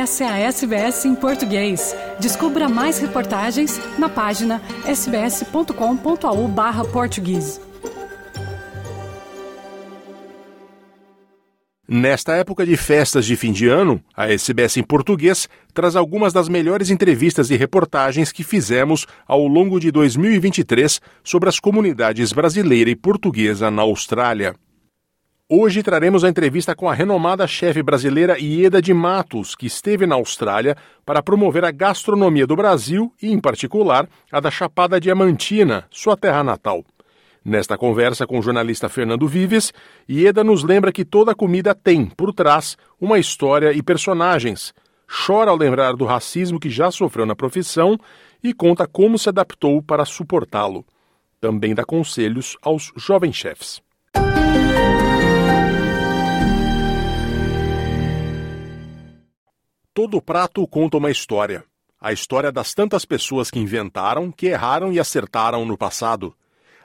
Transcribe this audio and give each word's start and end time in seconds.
Essa 0.00 0.24
é 0.24 0.28
a 0.28 0.38
SBS 0.38 1.04
em 1.04 1.14
português. 1.14 1.94
Descubra 2.18 2.70
mais 2.70 2.98
reportagens 2.98 3.78
na 3.98 4.08
página 4.08 4.62
sbs.com.au/português. 4.86 7.60
Nesta 11.86 12.34
época 12.34 12.64
de 12.64 12.78
festas 12.78 13.26
de 13.26 13.36
fim 13.36 13.52
de 13.52 13.68
ano, 13.68 14.02
a 14.16 14.32
SBS 14.32 14.78
em 14.78 14.82
português 14.82 15.46
traz 15.74 15.94
algumas 15.94 16.32
das 16.32 16.48
melhores 16.48 16.88
entrevistas 16.88 17.50
e 17.50 17.56
reportagens 17.56 18.32
que 18.32 18.42
fizemos 18.42 19.06
ao 19.28 19.46
longo 19.46 19.78
de 19.78 19.90
2023 19.90 20.98
sobre 21.22 21.50
as 21.50 21.60
comunidades 21.60 22.32
brasileira 22.32 22.88
e 22.88 22.96
portuguesa 22.96 23.70
na 23.70 23.82
Austrália. 23.82 24.54
Hoje 25.52 25.82
traremos 25.82 26.22
a 26.22 26.28
entrevista 26.28 26.76
com 26.76 26.88
a 26.88 26.94
renomada 26.94 27.44
chefe 27.44 27.82
brasileira 27.82 28.38
Ieda 28.38 28.80
de 28.80 28.94
Matos, 28.94 29.56
que 29.56 29.66
esteve 29.66 30.06
na 30.06 30.14
Austrália 30.14 30.76
para 31.04 31.24
promover 31.24 31.64
a 31.64 31.72
gastronomia 31.72 32.46
do 32.46 32.54
Brasil 32.54 33.12
e, 33.20 33.32
em 33.32 33.40
particular, 33.40 34.08
a 34.30 34.38
da 34.38 34.48
Chapada 34.48 35.00
Diamantina, 35.00 35.88
sua 35.90 36.16
terra 36.16 36.44
natal. 36.44 36.84
Nesta 37.44 37.76
conversa 37.76 38.28
com 38.28 38.38
o 38.38 38.42
jornalista 38.42 38.88
Fernando 38.88 39.26
Vives, 39.26 39.72
Ieda 40.08 40.44
nos 40.44 40.62
lembra 40.62 40.92
que 40.92 41.04
toda 41.04 41.34
comida 41.34 41.74
tem, 41.74 42.06
por 42.06 42.32
trás, 42.32 42.78
uma 43.00 43.18
história 43.18 43.72
e 43.72 43.82
personagens. 43.82 44.72
Chora 45.26 45.50
ao 45.50 45.56
lembrar 45.56 45.96
do 45.96 46.04
racismo 46.04 46.60
que 46.60 46.70
já 46.70 46.92
sofreu 46.92 47.26
na 47.26 47.34
profissão 47.34 47.98
e 48.40 48.54
conta 48.54 48.86
como 48.86 49.18
se 49.18 49.28
adaptou 49.28 49.82
para 49.82 50.04
suportá-lo. 50.04 50.86
Também 51.40 51.74
dá 51.74 51.84
conselhos 51.84 52.56
aos 52.62 52.92
jovens 52.96 53.34
chefes. 53.34 53.82
Todo 59.92 60.22
prato 60.22 60.64
conta 60.68 60.98
uma 60.98 61.10
história. 61.10 61.64
A 62.00 62.12
história 62.12 62.52
das 62.52 62.72
tantas 62.72 63.04
pessoas 63.04 63.50
que 63.50 63.58
inventaram, 63.58 64.30
que 64.30 64.46
erraram 64.46 64.92
e 64.92 65.00
acertaram 65.00 65.64
no 65.66 65.76
passado. 65.76 66.32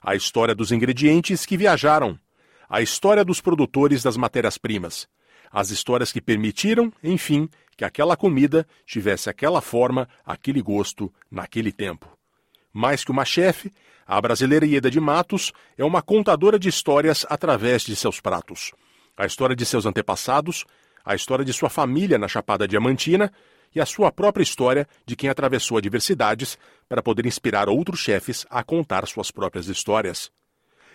A 0.02 0.16
história 0.16 0.56
dos 0.56 0.72
ingredientes 0.72 1.46
que 1.46 1.56
viajaram. 1.56 2.20
A 2.68 2.82
história 2.82 3.24
dos 3.24 3.40
produtores 3.40 4.02
das 4.02 4.18
matérias-primas. 4.18 5.08
As 5.52 5.70
histórias 5.70 6.12
que 6.12 6.20
permitiram, 6.20 6.92
enfim, 7.04 7.48
que 7.78 7.86
aquela 7.86 8.18
comida 8.18 8.68
tivesse 8.88 9.30
aquela 9.30 9.62
forma, 9.62 10.10
aquele 10.26 10.62
gosto, 10.62 11.14
naquele 11.30 11.72
tempo. 11.72 12.10
Mais 12.74 13.04
que 13.06 13.12
uma 13.12 13.24
chefe, 13.24 13.72
a 14.08 14.20
brasileira 14.20 14.66
Ieda 14.66 14.90
de 14.90 15.00
Matos 15.00 15.54
é 15.78 15.86
uma 15.86 16.02
contadora 16.02 16.58
de 16.58 16.70
histórias 16.70 17.24
através 17.30 17.84
de 17.84 17.96
seus 17.96 18.20
pratos. 18.20 18.72
A 19.16 19.28
história 19.28 19.56
de 19.56 19.66
seus 19.66 19.86
antepassados, 19.86 20.66
a 21.06 21.16
história 21.16 21.46
de 21.46 21.54
sua 21.54 21.70
família 21.70 22.18
na 22.18 22.28
Chapada 22.28 22.68
Diamantina 22.68 23.32
e 23.74 23.80
a 23.80 23.86
sua 23.86 24.12
própria 24.12 24.44
história 24.44 24.88
de 25.06 25.16
quem 25.16 25.30
atravessou 25.30 25.78
adversidades 25.78 26.58
para 26.88 27.04
poder 27.04 27.26
inspirar 27.26 27.70
outros 27.70 28.00
chefes 28.00 28.46
a 28.50 28.64
contar 28.64 29.06
suas 29.06 29.30
próprias 29.30 29.68
histórias. 29.68 30.32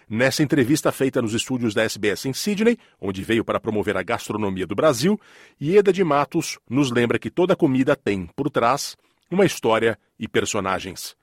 Nessa 0.08 0.42
entrevista 0.42 0.91
feita 0.91 1.22
nos 1.22 1.34
estúdios 1.34 1.72
da 1.72 1.84
SBS 1.84 2.27
em 2.27 2.33
Sydney, 2.33 2.77
onde 3.00 3.22
veio 3.22 3.44
para 3.44 3.61
promover 3.61 3.97
a 3.97 4.02
gastronomia 4.02 4.67
do 4.67 4.75
Brasil, 4.75 5.20
Ieda 5.61 5.92
de 5.92 6.02
Matos 6.02 6.58
nos 6.69 6.91
lembra 6.91 7.19
que 7.19 7.30
toda 7.30 7.55
comida 7.55 7.95
tem, 7.95 8.27
por 8.34 8.50
trás, 8.50 8.97
uma 9.30 9.45
história 9.45 9.97
e 10.19 10.27
personagens. 10.27 11.14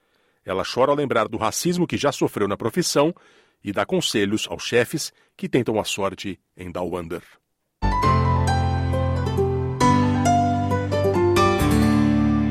Ela 0.45 0.63
chora 0.63 0.91
ao 0.91 0.97
lembrar 0.97 1.27
do 1.27 1.37
racismo 1.37 1.85
que 1.85 1.97
já 1.97 2.13
sofreu 2.13 2.47
na 2.47 2.55
profissão 2.55 3.13
e 3.61 3.73
dá 3.73 3.85
conselhos 3.85 4.47
aos 4.49 4.63
chefes 4.63 5.11
que 5.35 5.49
tentam 5.49 5.77
a 5.77 5.83
sorte 5.83 6.39
em 6.55 6.71
Down 6.71 6.95
Under. 6.95 7.21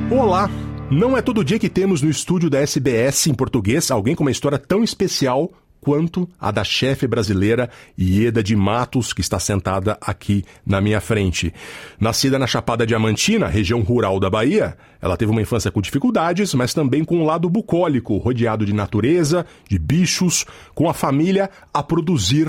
Olá! 0.09 0.49
Não 0.89 1.17
é 1.17 1.21
todo 1.21 1.45
dia 1.45 1.59
que 1.59 1.69
temos 1.69 2.01
no 2.01 2.09
estúdio 2.09 2.49
da 2.49 2.61
SBS 2.61 3.27
em 3.27 3.35
português 3.35 3.91
alguém 3.91 4.15
com 4.15 4.23
uma 4.23 4.31
história 4.31 4.57
tão 4.57 4.85
especial 4.85 5.51
quanto 5.81 6.29
a 6.41 6.53
da 6.53 6.63
chefe 6.63 7.09
brasileira 7.09 7.69
Ieda 7.99 8.41
de 8.41 8.55
Matos, 8.55 9.13
que 9.13 9.21
está 9.21 9.41
sentada 9.41 9.99
aqui 10.01 10.45
na 10.65 10.81
minha 10.81 11.01
frente. 11.01 11.53
Nascida 11.99 12.39
na 12.39 12.47
Chapada 12.47 12.87
Diamantina, 12.87 13.49
região 13.49 13.81
rural 13.81 14.21
da 14.21 14.31
Bahia, 14.31 14.77
ela 15.03 15.17
teve 15.17 15.33
uma 15.33 15.43
infância 15.43 15.73
com 15.73 15.81
dificuldades, 15.81 16.55
mas 16.55 16.73
também 16.73 17.05
com 17.05 17.17
um 17.17 17.25
lado 17.25 17.51
bucólico, 17.51 18.17
rodeado 18.17 18.65
de 18.65 18.73
natureza, 18.73 19.45
de 19.69 19.77
bichos, 19.77 20.47
com 20.73 20.89
a 20.89 20.95
família 20.95 21.51
a 21.75 21.83
produzir 21.83 22.49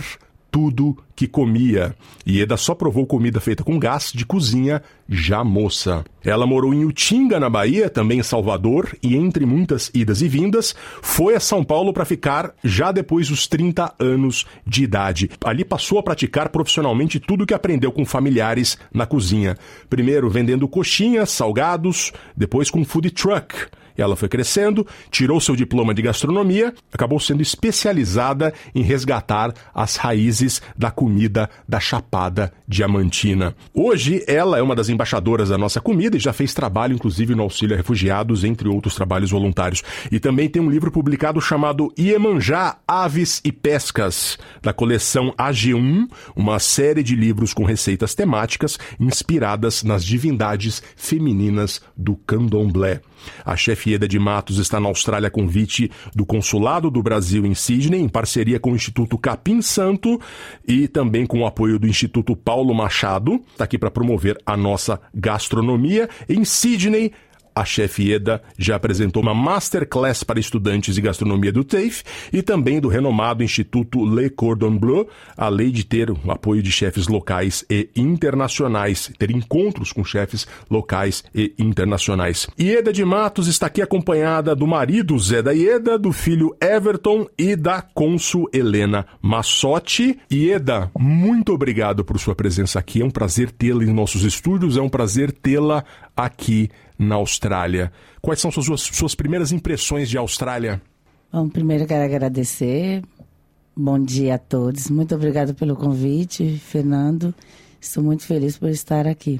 tudo 0.57 0.97
que 1.15 1.27
comia. 1.27 1.95
Ieda 2.27 2.57
só 2.57 2.73
provou 2.73 3.05
comida 3.05 3.39
feita 3.39 3.63
com 3.63 3.77
gás 3.77 4.11
de 4.11 4.25
cozinha 4.25 4.81
já 5.07 5.43
moça. 5.43 6.03
Ela 6.25 6.47
morou 6.47 6.73
em 6.73 6.83
Utinga, 6.83 7.39
na 7.39 7.47
Bahia, 7.47 7.91
também 7.91 8.17
em 8.17 8.23
Salvador, 8.23 8.97
e 9.03 9.15
entre 9.15 9.45
muitas 9.45 9.91
idas 9.93 10.23
e 10.23 10.27
vindas, 10.27 10.75
foi 10.99 11.35
a 11.35 11.39
São 11.39 11.63
Paulo 11.63 11.93
para 11.93 12.05
ficar 12.05 12.55
já 12.63 12.91
depois 12.91 13.29
dos 13.29 13.45
30 13.45 13.93
anos 13.99 14.47
de 14.65 14.83
idade. 14.83 15.29
Ali 15.45 15.63
passou 15.63 15.99
a 15.99 16.03
praticar 16.03 16.49
profissionalmente 16.49 17.19
tudo 17.19 17.45
que 17.45 17.53
aprendeu 17.53 17.91
com 17.91 18.03
familiares 18.03 18.79
na 18.91 19.05
cozinha. 19.05 19.55
Primeiro 19.87 20.27
vendendo 20.27 20.67
coxinhas, 20.67 21.29
salgados, 21.29 22.11
depois 22.35 22.71
com 22.71 22.83
food 22.83 23.11
truck 23.11 23.67
ela 23.97 24.15
foi 24.15 24.29
crescendo, 24.29 24.85
tirou 25.09 25.39
seu 25.39 25.55
diploma 25.55 25.93
de 25.93 26.01
gastronomia, 26.01 26.73
acabou 26.93 27.19
sendo 27.19 27.41
especializada 27.41 28.53
em 28.73 28.81
resgatar 28.81 29.53
as 29.73 29.95
raízes 29.95 30.61
da 30.77 30.91
comida 30.91 31.49
da 31.67 31.79
Chapada 31.79 32.51
Diamantina. 32.67 33.55
Hoje, 33.73 34.23
ela 34.27 34.57
é 34.57 34.61
uma 34.61 34.75
das 34.75 34.89
embaixadoras 34.89 35.49
da 35.49 35.57
nossa 35.57 35.81
comida 35.81 36.17
e 36.17 36.19
já 36.19 36.33
fez 36.33 36.53
trabalho, 36.53 36.93
inclusive, 36.93 37.35
no 37.35 37.43
auxílio 37.43 37.73
a 37.73 37.77
refugiados, 37.77 38.43
entre 38.43 38.67
outros 38.67 38.95
trabalhos 38.95 39.31
voluntários. 39.31 39.83
E 40.11 40.19
também 40.19 40.49
tem 40.49 40.61
um 40.61 40.69
livro 40.69 40.91
publicado 40.91 41.41
chamado 41.41 41.93
Iemanjá, 41.97 42.77
Aves 42.87 43.41
e 43.43 43.51
Pescas, 43.51 44.37
da 44.61 44.73
coleção 44.73 45.33
AG1, 45.37 46.07
uma 46.35 46.59
série 46.59 47.03
de 47.03 47.15
livros 47.15 47.53
com 47.53 47.63
receitas 47.63 48.13
temáticas 48.13 48.77
inspiradas 48.99 49.83
nas 49.83 50.03
divindades 50.03 50.81
femininas 50.95 51.81
do 51.95 52.15
candomblé. 52.15 53.01
A 53.45 53.55
chefe 53.55 53.91
Ieda 53.91 54.07
de 54.07 54.19
Matos 54.19 54.57
está 54.57 54.79
na 54.79 54.87
Austrália 54.87 55.27
a 55.27 55.31
convite 55.31 55.91
do 56.15 56.25
Consulado 56.25 56.89
do 56.89 57.01
Brasil 57.01 57.45
em 57.45 57.53
Sydney, 57.53 58.01
em 58.01 58.09
parceria 58.09 58.59
com 58.59 58.71
o 58.71 58.75
Instituto 58.75 59.17
Capim 59.17 59.61
Santo 59.61 60.19
e 60.67 60.87
também 60.87 61.25
com 61.25 61.41
o 61.41 61.45
apoio 61.45 61.79
do 61.79 61.87
Instituto 61.87 62.35
Paulo 62.35 62.73
Machado. 62.73 63.41
Está 63.51 63.63
aqui 63.63 63.77
para 63.77 63.91
promover 63.91 64.37
a 64.45 64.55
nossa 64.55 64.99
gastronomia. 65.13 66.09
Em 66.27 66.43
Sydney, 66.43 67.11
a 67.57 67.65
chefe 67.65 68.13
Eda 68.13 68.41
já 68.55 68.75
apresentou 68.75 69.23
uma 69.23 69.33
masterclass 69.33 70.23
para 70.23 70.39
estudantes 70.39 70.93
de 70.93 71.01
gastronomia 71.01 71.51
do 71.51 71.63
TAFE 71.63 72.03
e 72.31 72.43
também 72.43 72.79
do 72.79 72.87
renomado 72.87 73.43
Instituto 73.43 74.05
Le 74.05 74.29
Cordon 74.29 74.77
Bleu, 74.77 75.07
além 75.35 75.71
de 75.71 75.83
ter 75.83 76.11
o 76.11 76.19
apoio 76.29 76.61
de 76.61 76.71
chefes 76.71 77.07
locais 77.07 77.65
e 77.67 77.89
internacionais, 77.95 79.11
ter 79.17 79.31
encontros 79.31 79.91
com 79.91 80.03
chefes 80.03 80.45
locais 80.69 81.23
e 81.33 81.51
internacionais. 81.57 82.47
Ieda 82.59 82.93
de 82.93 83.03
Matos 83.03 83.47
está 83.47 83.65
aqui 83.65 83.81
acompanhada 83.81 84.55
do 84.55 84.67
marido 84.67 85.17
Zé 85.17 85.41
da 85.41 85.51
Ieda, 85.51 85.97
do 85.97 86.11
filho 86.11 86.55
Everton 86.61 87.25
e 87.39 87.55
da 87.55 87.81
cônsul 87.81 88.47
Helena 88.53 89.07
Massotti. 89.19 90.19
Ieda, 90.31 90.91
muito 90.97 91.53
obrigado 91.53 92.05
por 92.05 92.19
sua 92.19 92.35
presença 92.35 92.77
aqui. 92.77 93.01
É 93.01 93.05
um 93.05 93.09
prazer 93.09 93.49
tê-la 93.49 93.83
em 93.83 93.91
nossos 93.91 94.23
estúdios, 94.23 94.77
é 94.77 94.81
um 94.81 94.89
prazer 94.89 95.31
tê-la 95.31 95.83
aqui 96.15 96.69
na 96.97 97.15
Austrália. 97.15 97.91
Quais 98.21 98.39
são 98.39 98.51
suas, 98.51 98.81
suas 98.81 99.15
primeiras 99.15 99.51
impressões 99.51 100.09
de 100.09 100.17
Austrália? 100.17 100.81
Bom, 101.31 101.49
primeiro 101.49 101.85
quero 101.85 102.03
agradecer. 102.03 103.03
Bom 103.75 103.99
dia 103.99 104.35
a 104.35 104.37
todos. 104.39 104.89
Muito 104.89 105.13
obrigado 105.13 105.53
pelo 105.53 105.75
convite, 105.75 106.57
Fernando. 106.57 107.33
Estou 107.79 108.03
muito 108.03 108.23
feliz 108.23 108.57
por 108.57 108.69
estar 108.69 109.07
aqui. 109.07 109.39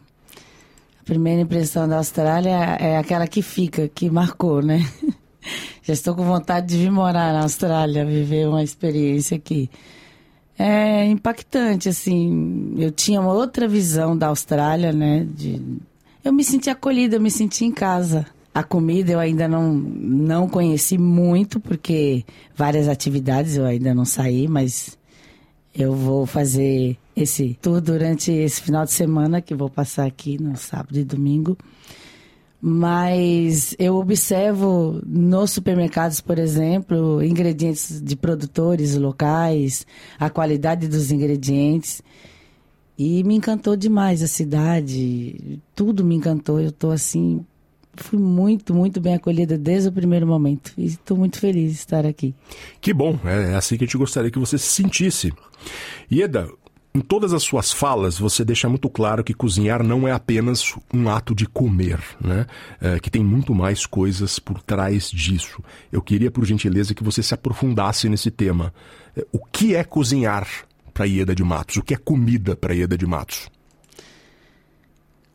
A 1.02 1.04
primeira 1.04 1.42
impressão 1.42 1.88
da 1.88 1.98
Austrália 1.98 2.78
é 2.80 2.98
aquela 2.98 3.26
que 3.26 3.42
fica, 3.42 3.88
que 3.88 4.10
marcou, 4.10 4.62
né? 4.62 4.86
Já 5.82 5.94
estou 5.94 6.14
com 6.14 6.24
vontade 6.24 6.68
de 6.68 6.78
vir 6.78 6.92
morar 6.92 7.34
na 7.34 7.44
Austrália, 7.44 8.06
viver 8.06 8.48
uma 8.48 8.62
experiência 8.62 9.38
aqui. 9.38 9.70
É 10.60 11.06
impactante, 11.06 11.88
assim. 11.88 12.76
Eu 12.78 12.92
tinha 12.92 13.22
uma 13.22 13.32
outra 13.32 13.68
visão 13.68 14.18
da 14.18 14.28
Austrália, 14.28 14.92
né? 14.92 15.26
De 15.34 15.62
eu 16.24 16.34
me 16.34 16.44
senti 16.44 16.70
acolhida, 16.70 17.16
eu 17.16 17.22
me 17.22 17.32
senti 17.32 17.66
em 17.66 17.72
casa. 17.72 18.26
A 18.54 18.64
comida 18.64 19.12
eu 19.12 19.20
ainda 19.20 19.48
não, 19.48 19.74
não 19.74 20.50
conheci 20.50 20.98
muito, 20.98 21.60
porque 21.60 22.26
várias 22.56 22.88
atividades 22.88 23.56
eu 23.56 23.66
ainda 23.66 23.94
não 23.94 24.04
saí, 24.04 24.48
mas 24.48 24.98
eu 25.76 25.94
vou 25.94 26.26
fazer 26.26 26.98
esse 27.16 27.56
tour 27.62 27.80
durante 27.80 28.32
esse 28.32 28.60
final 28.62 28.84
de 28.84 28.92
semana 28.92 29.42
que 29.42 29.54
vou 29.54 29.70
passar 29.70 30.08
aqui 30.08 30.42
no 30.42 30.58
sábado 30.58 30.98
e 30.98 31.04
domingo. 31.04 31.56
Mas 32.60 33.76
eu 33.78 33.96
observo 33.96 35.00
nos 35.06 35.52
supermercados, 35.52 36.20
por 36.20 36.40
exemplo, 36.40 37.24
ingredientes 37.24 38.02
de 38.02 38.16
produtores 38.16 38.96
locais, 38.96 39.86
a 40.20 40.30
qualidade 40.30 40.88
dos 40.88 41.12
ingredientes. 41.12 42.02
E 42.98 43.24
me 43.24 43.36
encantou 43.36 43.76
demais 43.76 44.24
a 44.24 44.28
cidade, 44.28 45.60
tudo 45.76 46.04
me 46.04 46.16
encantou. 46.16 46.60
Eu 46.60 46.70
estou 46.70 46.92
assim, 46.92 47.46
fui 47.96 48.18
muito, 48.18 48.74
muito 48.74 49.00
bem 49.00 49.14
acolhida 49.14 49.58
desde 49.58 49.90
o 49.90 49.92
primeiro 49.92 50.26
momento. 50.26 50.74
E 50.78 50.86
estou 50.86 51.16
muito 51.16 51.40
feliz 51.40 51.74
de 51.74 51.78
estar 51.78 52.06
aqui. 52.06 52.34
Que 52.82 52.94
bom, 52.94 53.20
é 53.24 53.56
assim 53.56 53.78
que 53.78 53.84
a 53.84 53.88
gente 53.88 53.98
gostaria 53.98 54.32
que 54.32 54.40
você 54.40 54.58
se 54.58 54.66
sentisse. 54.66 55.32
Ieda, 56.12 56.50
em 56.98 57.00
todas 57.00 57.32
as 57.32 57.44
suas 57.44 57.72
falas, 57.72 58.18
você 58.18 58.44
deixa 58.44 58.68
muito 58.68 58.90
claro 58.90 59.24
que 59.24 59.32
cozinhar 59.32 59.84
não 59.84 60.08
é 60.08 60.12
apenas 60.12 60.74
um 60.92 61.08
ato 61.08 61.36
de 61.36 61.46
comer, 61.46 62.00
né? 62.20 62.48
É, 62.82 63.00
que 63.00 63.12
tem 63.12 63.24
muito 63.24 63.54
mais 63.54 63.86
coisas 63.86 64.40
por 64.40 64.64
trás 64.64 65.12
disso. 65.12 65.62
Eu 65.92 66.02
queria, 66.02 66.32
por 66.32 66.44
gentileza, 66.44 66.96
que 66.96 67.04
você 67.04 67.22
se 67.22 67.36
aprofundasse 67.36 68.10
nesse 68.10 68.32
tema. 68.32 68.74
É, 69.16 69.24
o 69.32 69.38
que 69.46 69.76
é 69.76 69.84
cozinhar 69.84 70.48
para 70.98 71.06
Ieda 71.06 71.36
de 71.36 71.44
Matos? 71.44 71.78
O 71.78 71.84
que 71.84 71.94
é 71.94 71.98
comida 71.98 72.56
para 72.56 72.74
Ieda 72.74 72.98
de 72.98 73.06
Matos? 73.06 73.48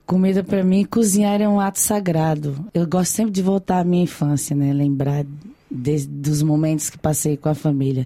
Comida 0.04 0.42
para 0.42 0.64
mim, 0.64 0.84
cozinhar 0.84 1.40
é 1.40 1.48
um 1.48 1.60
ato 1.60 1.78
sagrado. 1.78 2.66
Eu 2.74 2.84
gosto 2.84 3.12
sempre 3.12 3.32
de 3.32 3.42
voltar 3.42 3.78
à 3.78 3.84
minha 3.84 4.02
infância, 4.02 4.56
né? 4.56 4.72
Lembrar 4.72 5.24
de, 5.70 6.04
dos 6.08 6.42
momentos 6.42 6.90
que 6.90 6.98
passei 6.98 7.36
com 7.36 7.48
a 7.48 7.54
família. 7.54 8.04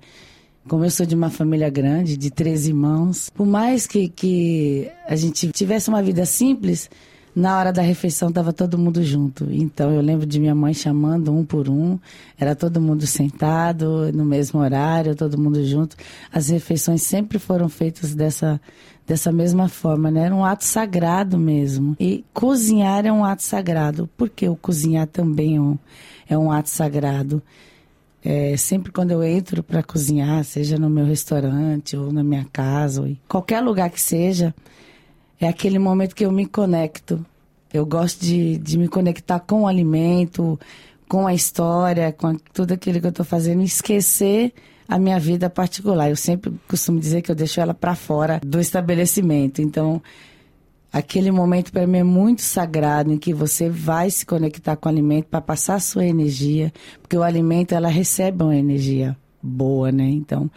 Como 0.69 0.85
eu 0.85 0.91
sou 0.91 1.07
de 1.07 1.15
uma 1.15 1.31
família 1.31 1.71
grande, 1.71 2.19
de 2.19 2.31
três 2.31 2.67
irmãos, 2.67 3.31
por 3.31 3.47
mais 3.47 3.87
que, 3.87 4.11
que 4.11 4.91
a 5.09 5.17
gente 5.17 5.51
tivesse 5.51 5.89
uma 5.89 6.03
vida 6.03 6.27
simples, 6.27 6.91
na 7.37 7.59
hora 7.59 7.71
da 7.71 7.83
refeição 7.83 8.31
estava 8.31 8.51
todo 8.51 8.79
mundo 8.79 9.03
junto. 9.03 9.47
Então 9.53 9.93
eu 9.93 10.01
lembro 10.01 10.25
de 10.25 10.41
minha 10.41 10.55
mãe 10.55 10.73
chamando 10.73 11.31
um 11.31 11.45
por 11.45 11.69
um, 11.69 11.99
era 12.39 12.57
todo 12.57 12.81
mundo 12.81 13.07
sentado 13.07 14.11
no 14.11 14.25
mesmo 14.25 14.59
horário, 14.59 15.15
todo 15.15 15.39
mundo 15.39 15.63
junto. 15.63 15.95
As 16.33 16.49
refeições 16.49 17.03
sempre 17.03 17.39
foram 17.39 17.69
feitas 17.69 18.15
dessa 18.15 18.59
dessa 19.07 19.31
mesma 19.31 19.69
forma, 19.69 20.11
né? 20.11 20.25
Era 20.25 20.35
um 20.35 20.45
ato 20.45 20.65
sagrado 20.65 21.39
mesmo. 21.39 21.95
E 22.01 22.25
cozinhar 22.33 23.07
é 23.07 23.13
um 23.13 23.25
ato 23.25 23.43
sagrado, 23.43 24.11
porque 24.17 24.49
o 24.49 24.57
cozinhar 24.57 25.07
também 25.07 25.57
é 25.57 25.61
um, 25.61 25.79
é 26.29 26.39
um 26.39 26.51
ato 26.51 26.71
sagrado. 26.71 27.41
É, 28.25 28.57
sempre 28.57 28.91
quando 28.91 29.13
eu 29.13 29.23
entro 29.23 29.63
para 29.63 29.83
cozinhar, 29.83 30.43
seja 30.43 30.77
no 30.77 30.91
meu 30.91 31.05
restaurante 31.05 31.97
ou 31.97 32.11
na 32.11 32.25
minha 32.25 32.45
casa, 32.53 33.03
ou 33.03 33.07
em 33.07 33.21
qualquer 33.29 33.61
lugar 33.61 33.91
que 33.91 34.01
seja, 34.01 34.53
é 35.41 35.49
aquele 35.49 35.79
momento 35.79 36.15
que 36.15 36.25
eu 36.25 36.33
me 36.33 36.47
conecto. 36.47 37.25
Eu 37.73 37.85
gosto 37.85 38.21
de, 38.21 38.57
de 38.59 38.79
me 38.79 38.89
conectar 38.89 39.41
com 39.41 39.63
o 39.63 39.67
alimento, 39.67 40.59
com 41.09 41.27
a 41.27 41.35
história, 41.35 42.13
com 42.13 42.35
tudo 42.53 42.73
aquilo 42.73 43.01
que 43.01 43.07
eu 43.07 43.11
estou 43.11 43.25
fazendo, 43.25 43.63
esquecer 43.63 44.53
a 44.89 44.99
minha 44.99 45.19
vida 45.19 45.51
particular. 45.51 46.09
Eu 46.09 46.17
sempre 46.17 46.53
costumo 46.69 46.99
dizer 46.99 47.23
que 47.23 47.31
eu 47.31 47.35
deixo 47.35 47.61
ela 47.61 47.75
para 47.75 47.95
fora 47.95 48.41
do 48.45 48.61
estabelecimento. 48.61 49.61
Então, 49.61 50.01
Aquele 50.97 51.31
momento 51.31 51.73
para 51.73 51.87
mim 51.87 51.99
é 51.99 52.03
muito 52.03 52.41
sagrado 52.41 53.13
em 53.13 53.19
que 53.19 53.35
você 53.35 53.69
vai 53.69 54.09
se 54.09 54.25
conectar 54.25 54.77
com 54.77 54.89
o 54.89 54.93
alimento 54.93 55.27
para 55.27 55.43
passar 55.43 55.75
a 55.75 55.79
sua 55.79 56.07
energia, 56.07 56.73
porque 57.03 57.15
o 57.15 57.23
alimento 57.23 57.75
ela 57.75 57.89
recebe 57.89 58.43
uma 58.43 58.57
energia 58.57 59.15
boa, 59.43 59.93
né? 59.93 60.09
Então, 60.09 60.51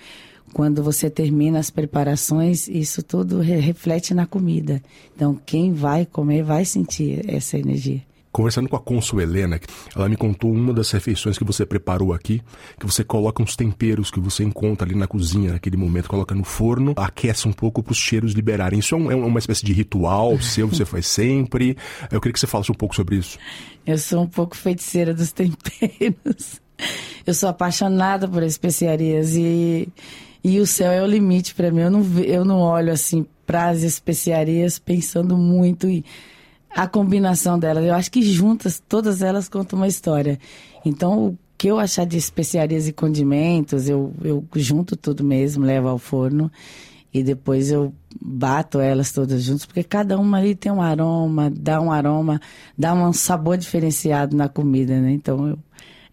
quando 0.54 0.84
você 0.84 1.10
termina 1.10 1.60
as 1.60 1.69
preparações, 1.69 2.68
isso 2.68 3.01
tudo 3.04 3.40
reflete 3.40 4.13
na 4.13 4.25
comida. 4.25 4.81
Então, 5.16 5.40
quem 5.46 5.74
vai 5.74 6.06
comer 6.06 6.44
vai 6.44 6.66
sentir 6.66 7.24
essa 7.28 7.57
energia. 7.57 8.01
Conversando 8.31 8.69
com 8.69 8.75
a 8.75 8.80
Consul 8.80 9.22
Helena, 9.22 9.60
ela 9.96 10.07
me 10.07 10.16
contou 10.16 10.51
uma 10.51 10.72
das 10.72 10.92
refeições 10.92 11.36
que 11.36 11.44
você 11.44 11.66
preparou 11.66 12.13
aqui, 12.13 12.44
que 12.80 12.86
você 12.86 13.04
coloca 13.04 13.42
uns 13.42 13.56
temperos 13.56 14.12
que 14.12 14.19
você 14.19 14.44
encontra 14.44 14.88
ali 14.88 14.96
na 14.96 15.07
cozinha 15.07 15.54
naquele 15.54 15.75
momento, 15.75 16.07
coloca 16.07 16.36
no 16.36 16.44
forno, 16.44 16.94
aquece 16.95 17.48
um 17.48 17.52
pouco 17.52 17.81
para 17.81 17.92
os 17.92 17.98
cheiros 17.98 18.34
liberarem. 18.34 18.80
Isso 18.80 18.94
é, 18.94 18.98
um, 19.00 19.12
é, 19.12 19.16
uma 19.16 19.40
espécie 19.40 19.66
de 19.66 19.74
ritual 19.74 20.40
seu, 20.40 20.68
você 20.68 20.86
faz 20.86 21.07
sempre. 21.10 21.75
Eu 22.12 22.22
queria 22.22 22.34
que 22.34 22.40
você 22.40 22.45
falasse 22.45 22.72
um 22.72 22.75
pouco 22.75 22.95
sobre 22.95 23.16
isso. 23.16 23.40
Eu 23.84 23.98
sou 23.98 24.22
um 24.22 24.28
pouco 24.28 24.56
feiticeira 24.56 25.12
dos 25.12 25.31
temperos. 25.34 26.62
Eu 27.25 27.34
sou 27.34 27.50
apaixonada 27.50 28.28
por 28.28 28.44
especiarias 28.44 29.36
e, 29.36 29.90
e 30.44 30.59
o 30.59 30.68
céu 30.68 30.91
é 30.91 31.01
o 31.01 31.07
limite 31.07 31.53
para 31.53 31.71
mim. 31.71 31.81
Eu 31.81 31.91
não, 31.91 32.19
eu 32.19 32.45
não 32.45 32.59
olho 32.59 32.91
assim 32.91 33.25
para 33.45 33.69
as 33.69 33.81
especiarias 33.81 34.80
pensando 34.80 35.38
muito 35.38 35.89
e 35.89 36.06
a 36.69 36.88
combinação 36.88 37.57
delas. 37.57 37.83
Eu 37.86 37.94
acho 37.94 38.12
que 38.12 38.21
juntas, 38.21 38.81
todas 38.88 39.21
elas 39.21 39.50
contam 39.50 39.77
uma 39.77 39.88
história. 39.88 40.39
Então, 40.86 41.27
o 41.27 41.38
que 41.57 41.68
eu 41.68 41.80
achar 41.80 42.06
de 42.06 42.18
especiarias 42.18 42.88
e 42.88 42.94
condimentos, 42.94 43.89
eu, 43.89 44.13
eu 44.24 44.45
junto 44.56 44.95
tudo 44.95 45.24
mesmo, 45.24 45.65
levo 45.65 45.88
ao 45.88 45.97
forno 45.97 46.51
e 47.13 47.24
depois 47.24 47.71
eu 47.71 47.94
bato 48.21 48.80
elas 48.80 49.12
todas 49.12 49.42
juntas, 49.44 49.65
porque 49.65 49.83
cada 49.83 50.18
uma 50.19 50.38
ali 50.38 50.56
tem 50.56 50.71
um 50.71 50.81
aroma, 50.81 51.50
dá 51.50 51.81
um 51.81 51.92
aroma, 51.92 52.39
dá 52.77 52.94
um 52.94 53.12
sabor 53.12 53.57
diferenciado 53.57 54.38
na 54.38 54.47
comida, 54.47 55.00
né? 55.00 55.12
Então, 55.12 55.47
eu 55.47 55.59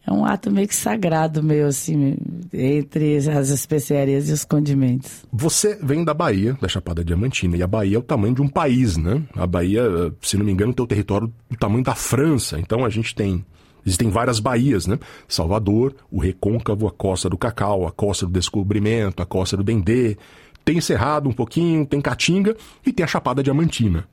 é 0.07 0.13
um 0.13 0.25
ato 0.25 0.51
meio 0.51 0.69
que 0.69 0.75
sagrado 0.75 1.43
meu, 1.43 1.67
assim, 1.67 2.17
entre 2.53 3.17
as 3.17 3.51
especiarias 3.51 4.29
e 4.29 4.33
os 4.33 4.45
condimentos. 4.45 5.25
Você 5.33 5.77
vem 5.83 6.05
da 6.05 6.15
Bahia, 6.15 6.57
da 6.61 6.69
Chapada 6.69 7.05
Diamantina, 7.05 7.57
e 7.57 7.63
a 7.63 7.67
Bahia 7.67 7.97
é 7.97 7.99
o 7.99 8.03
tamanho 8.03 8.35
de 8.35 8.41
um 8.41 8.49
país, 8.49 8.97
né? 8.97 9.23
A 9.35 9.47
Bahia, 9.47 9.83
se 10.23 10.37
não 10.37 10.45
me 10.45 10.53
engano, 10.53 10.73
tem 10.73 10.85
o 10.85 10.87
território 10.87 11.33
do 11.51 11.57
tamanho 11.57 11.83
da 11.83 11.95
França. 11.95 12.59
Então 12.59 12.85
a 12.85 12.89
gente 12.89 13.15
tem 13.15 13.45
Existem 13.85 14.11
várias 14.11 14.41
baías, 14.41 14.85
né? 14.89 14.99
Salvador, 15.29 15.95
o 16.11 16.19
Recôncavo, 16.19 16.89
a 16.89 16.91
Costa 16.91 17.31
do 17.31 17.39
Cacau, 17.39 17.87
a 17.87 17.93
Costa 17.93 18.27
do 18.27 18.33
Descobrimento, 18.33 19.23
a 19.23 19.27
Costa 19.27 19.57
do 19.57 19.63
Dendê. 19.63 20.17
Tem 20.65 20.81
Cerrado 20.81 21.29
um 21.29 21.33
pouquinho, 21.33 21.87
tem 21.87 22.01
Caatinga 22.01 22.57
e 22.85 22.93
tem 22.93 23.05
a 23.05 23.07
Chapada 23.07 23.45
Diamantina 23.45 24.09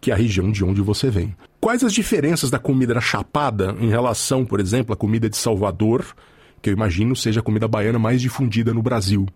que 0.00 0.10
é 0.10 0.14
a 0.14 0.16
região 0.16 0.50
de 0.50 0.64
onde 0.64 0.80
você 0.80 1.10
vem. 1.10 1.34
Quais 1.60 1.82
as 1.82 1.92
diferenças 1.92 2.50
da 2.50 2.58
comida 2.58 2.94
da 2.94 3.00
Chapada 3.00 3.74
em 3.80 3.88
relação, 3.88 4.44
por 4.44 4.60
exemplo, 4.60 4.92
à 4.92 4.96
comida 4.96 5.28
de 5.28 5.36
Salvador, 5.36 6.04
que 6.62 6.70
eu 6.70 6.74
imagino 6.74 7.16
seja 7.16 7.40
a 7.40 7.42
comida 7.42 7.66
baiana 7.66 7.98
mais 7.98 8.20
difundida 8.20 8.72
no 8.72 8.82
Brasil? 8.82 9.26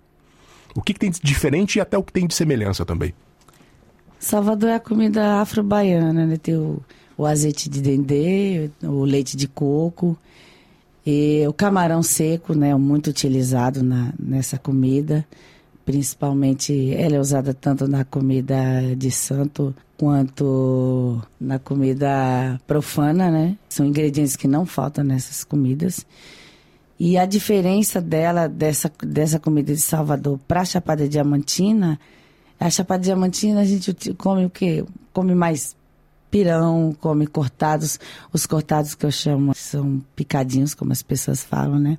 O 0.75 0.81
que, 0.81 0.95
que 0.95 1.01
tem 1.01 1.11
de 1.11 1.21
diferente 1.21 1.77
e 1.77 1.81
até 1.81 1.99
o 1.99 2.03
que 2.03 2.13
tem 2.13 2.27
de 2.27 2.35
semelhança 2.35 2.85
também? 2.85 3.13
Salvador 4.19 4.71
é 4.71 4.75
a 4.77 4.81
comida 4.81 5.41
afro-baiana, 5.41 6.25
né? 6.25 6.37
Tem 6.37 6.57
o, 6.57 6.81
o 7.19 7.27
azeite 7.27 7.69
de 7.69 7.83
dendê, 7.83 8.71
o 8.83 9.05
leite 9.05 9.37
de 9.37 9.49
coco 9.49 10.17
e 11.05 11.45
o 11.49 11.53
camarão 11.53 12.03
seco, 12.03 12.55
né? 12.55 12.75
Muito 12.77 13.11
utilizado 13.11 13.83
na, 13.83 14.15
nessa 14.19 14.57
comida. 14.57 15.27
Principalmente, 15.85 16.95
ela 16.95 17.17
é 17.17 17.21
usada 17.21 17.53
tanto 17.53 17.89
na 17.89 18.05
comida 18.05 18.55
de 18.97 19.11
santo 19.11 19.75
quanto 20.03 21.23
na 21.41 21.61
comida 21.61 22.61
profana, 22.67 23.31
né? 23.31 23.57
São 23.69 23.87
ingredientes 23.87 24.35
que 24.35 24.49
não 24.49 24.67
faltam 24.67 25.05
nessas 25.05 25.45
comidas. 25.45 26.05
E 26.99 27.17
a 27.17 27.25
diferença 27.25 28.01
dela, 28.01 28.49
dessa, 28.49 28.91
dessa 29.01 29.39
comida 29.39 29.73
de 29.73 29.81
Salvador 29.81 30.41
para 30.49 30.63
a 30.63 30.65
Chapada 30.65 31.09
Diamantina, 31.09 32.01
a 32.59 32.69
Chapada 32.69 33.01
Diamantina 33.01 33.61
a 33.61 33.65
gente 33.65 33.95
come 34.15 34.45
o 34.45 34.51
quê? 34.51 34.85
Come 35.13 35.37
mais 35.37 35.77
pirão, 36.33 36.93
come 37.01 37.25
cortados. 37.29 38.01
Os 38.33 38.45
cortados 38.45 38.97
que 38.97 39.07
eu 39.07 39.13
chamo 39.13 39.55
são 39.55 40.03
picadinhos, 40.17 40.75
como 40.75 40.91
as 40.91 41.01
pessoas 41.01 41.45
falam, 41.45 41.79
né? 41.79 41.97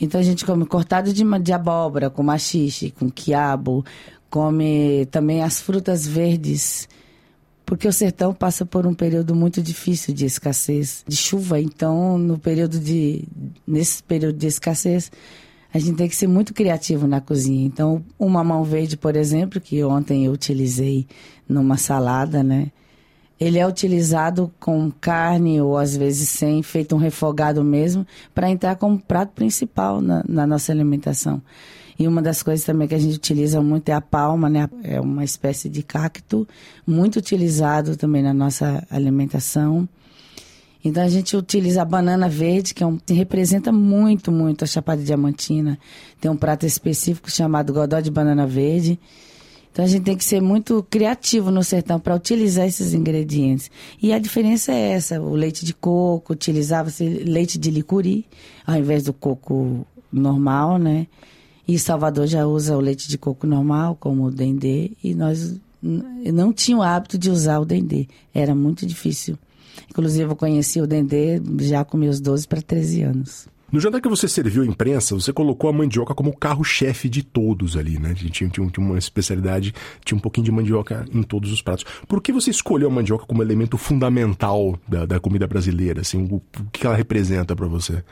Então 0.00 0.20
a 0.20 0.24
gente 0.24 0.46
come 0.46 0.64
cortado 0.64 1.12
de, 1.12 1.24
de 1.40 1.52
abóbora, 1.52 2.10
com 2.10 2.22
machixe, 2.22 2.92
com 2.92 3.10
quiabo, 3.10 3.84
come 4.30 5.04
também 5.10 5.42
as 5.42 5.60
frutas 5.60 6.06
verdes 6.06 6.88
porque 7.68 7.86
o 7.86 7.92
sertão 7.92 8.32
passa 8.32 8.64
por 8.64 8.86
um 8.86 8.94
período 8.94 9.34
muito 9.34 9.60
difícil 9.60 10.14
de 10.14 10.24
escassez 10.24 11.04
de 11.06 11.14
chuva. 11.14 11.60
Então, 11.60 12.16
no 12.16 12.38
período 12.38 12.80
de 12.80 13.24
nesse 13.66 14.02
período 14.02 14.38
de 14.38 14.46
escassez, 14.46 15.12
a 15.72 15.78
gente 15.78 15.96
tem 15.96 16.08
que 16.08 16.16
ser 16.16 16.28
muito 16.28 16.54
criativo 16.54 17.06
na 17.06 17.20
cozinha. 17.20 17.66
Então, 17.66 18.02
o 18.18 18.26
mamão 18.26 18.64
verde, 18.64 18.96
por 18.96 19.14
exemplo, 19.14 19.60
que 19.60 19.84
ontem 19.84 20.24
eu 20.24 20.32
utilizei 20.32 21.06
numa 21.46 21.76
salada, 21.76 22.42
né? 22.42 22.72
Ele 23.38 23.58
é 23.58 23.66
utilizado 23.66 24.50
com 24.58 24.90
carne 24.90 25.60
ou 25.60 25.76
às 25.76 25.94
vezes 25.94 26.30
sem, 26.30 26.62
feito 26.62 26.96
um 26.96 26.98
refogado 26.98 27.62
mesmo, 27.62 28.06
para 28.34 28.48
entrar 28.48 28.76
como 28.76 28.98
prato 28.98 29.32
principal 29.34 30.00
na, 30.00 30.24
na 30.26 30.46
nossa 30.46 30.72
alimentação. 30.72 31.42
E 31.98 32.06
uma 32.06 32.22
das 32.22 32.42
coisas 32.42 32.64
também 32.64 32.86
que 32.86 32.94
a 32.94 32.98
gente 32.98 33.16
utiliza 33.16 33.60
muito 33.60 33.88
é 33.88 33.92
a 33.92 34.00
palma, 34.00 34.48
né? 34.48 34.68
É 34.84 35.00
uma 35.00 35.24
espécie 35.24 35.68
de 35.68 35.82
cacto, 35.82 36.46
muito 36.86 37.16
utilizado 37.16 37.96
também 37.96 38.22
na 38.22 38.32
nossa 38.32 38.86
alimentação. 38.88 39.88
Então 40.84 41.02
a 41.02 41.08
gente 41.08 41.36
utiliza 41.36 41.82
a 41.82 41.84
banana 41.84 42.28
verde, 42.28 42.72
que 42.72 42.84
é 42.84 42.86
um, 42.86 42.98
representa 43.10 43.72
muito, 43.72 44.30
muito 44.30 44.62
a 44.62 44.66
Chapada 44.66 45.02
Diamantina. 45.02 45.76
Tem 46.20 46.30
um 46.30 46.36
prato 46.36 46.64
específico 46.64 47.30
chamado 47.30 47.72
godó 47.72 47.98
de 47.98 48.12
banana 48.12 48.46
verde. 48.46 48.98
Então 49.72 49.84
a 49.84 49.88
gente 49.88 50.04
tem 50.04 50.16
que 50.16 50.24
ser 50.24 50.40
muito 50.40 50.86
criativo 50.88 51.50
no 51.50 51.64
sertão 51.64 51.98
para 51.98 52.14
utilizar 52.14 52.66
esses 52.66 52.94
ingredientes. 52.94 53.70
E 54.00 54.12
a 54.12 54.18
diferença 54.20 54.72
é 54.72 54.92
essa: 54.92 55.20
o 55.20 55.34
leite 55.34 55.64
de 55.64 55.74
coco, 55.74 56.32
utilizava-se 56.32 57.04
leite 57.04 57.58
de 57.58 57.70
licuri, 57.70 58.24
ao 58.64 58.76
invés 58.76 59.04
do 59.04 59.12
coco 59.12 59.84
normal, 60.12 60.78
né? 60.78 61.08
E 61.68 61.78
Salvador 61.78 62.26
já 62.26 62.46
usa 62.46 62.74
o 62.74 62.80
leite 62.80 63.06
de 63.08 63.18
coco 63.18 63.46
normal, 63.46 63.94
como 64.00 64.24
o 64.24 64.30
dendê, 64.30 64.92
e 65.04 65.14
nós 65.14 65.54
não 65.82 66.50
tinha 66.50 66.78
o 66.78 66.82
hábito 66.82 67.18
de 67.18 67.30
usar 67.30 67.58
o 67.58 67.66
dendê. 67.66 68.08
Era 68.34 68.54
muito 68.54 68.86
difícil. 68.86 69.38
Inclusive, 69.90 70.32
eu 70.32 70.36
conheci 70.36 70.80
o 70.80 70.86
dendê 70.86 71.40
já 71.60 71.84
com 71.84 71.98
meus 71.98 72.20
12 72.20 72.48
para 72.48 72.62
13 72.62 73.02
anos. 73.02 73.46
No 73.70 73.78
jantar 73.78 74.00
que 74.00 74.08
você 74.08 74.26
serviu 74.26 74.62
à 74.62 74.66
imprensa, 74.66 75.14
você 75.14 75.30
colocou 75.30 75.68
a 75.68 75.72
mandioca 75.72 76.14
como 76.14 76.34
carro-chefe 76.34 77.06
de 77.06 77.22
todos 77.22 77.76
ali, 77.76 77.98
né? 77.98 78.14
Tinha, 78.14 78.48
tinha, 78.48 78.70
tinha, 78.70 78.86
uma 78.86 78.96
especialidade, 78.96 79.74
tinha 80.02 80.16
um 80.16 80.20
pouquinho 80.20 80.46
de 80.46 80.50
mandioca 80.50 81.04
em 81.12 81.22
todos 81.22 81.52
os 81.52 81.60
pratos. 81.60 81.84
Por 82.08 82.22
que 82.22 82.32
você 82.32 82.50
escolheu 82.50 82.88
a 82.88 82.90
mandioca 82.90 83.26
como 83.26 83.42
elemento 83.42 83.76
fundamental 83.76 84.78
da, 84.88 85.04
da 85.04 85.20
comida 85.20 85.46
brasileira? 85.46 86.00
Assim, 86.00 86.24
o, 86.24 86.36
o 86.36 86.70
que 86.72 86.86
ela 86.86 86.96
representa 86.96 87.54
para 87.54 87.66
você? 87.66 88.02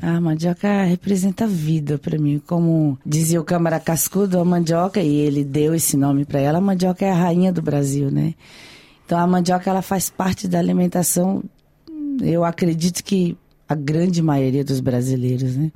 A 0.00 0.20
mandioca 0.20 0.82
representa 0.84 1.46
vida 1.46 1.98
para 1.98 2.18
mim. 2.18 2.42
Como 2.44 2.98
dizia 3.04 3.40
o 3.40 3.44
Câmara 3.44 3.78
Cascudo, 3.78 4.38
a 4.38 4.44
mandioca, 4.44 5.00
e 5.00 5.16
ele 5.16 5.44
deu 5.44 5.74
esse 5.74 5.96
nome 5.96 6.24
para 6.24 6.40
ela, 6.40 6.58
a 6.58 6.60
mandioca 6.60 7.04
é 7.04 7.10
a 7.10 7.14
rainha 7.14 7.52
do 7.52 7.62
Brasil, 7.62 8.10
né? 8.10 8.34
Então 9.06 9.18
a 9.18 9.26
mandioca 9.26 9.70
ela 9.70 9.82
faz 9.82 10.10
parte 10.10 10.48
da 10.48 10.58
alimentação, 10.58 11.42
eu 12.22 12.44
acredito 12.44 13.04
que 13.04 13.36
a 13.68 13.74
grande 13.74 14.22
maioria 14.22 14.64
dos 14.64 14.80
brasileiros, 14.80 15.56
né? 15.56 15.70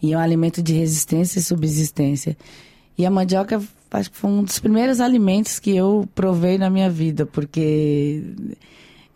E 0.00 0.12
é 0.12 0.16
um 0.16 0.20
alimento 0.20 0.62
de 0.62 0.72
resistência 0.72 1.38
e 1.38 1.42
subsistência. 1.42 2.36
E 2.96 3.06
a 3.06 3.10
mandioca, 3.10 3.60
acho 3.90 4.10
que 4.10 4.16
foi 4.16 4.30
um 4.30 4.44
dos 4.44 4.58
primeiros 4.58 5.00
alimentos 5.00 5.58
que 5.58 5.74
eu 5.74 6.08
provei 6.14 6.58
na 6.58 6.70
minha 6.70 6.90
vida, 6.90 7.26
porque 7.26 8.22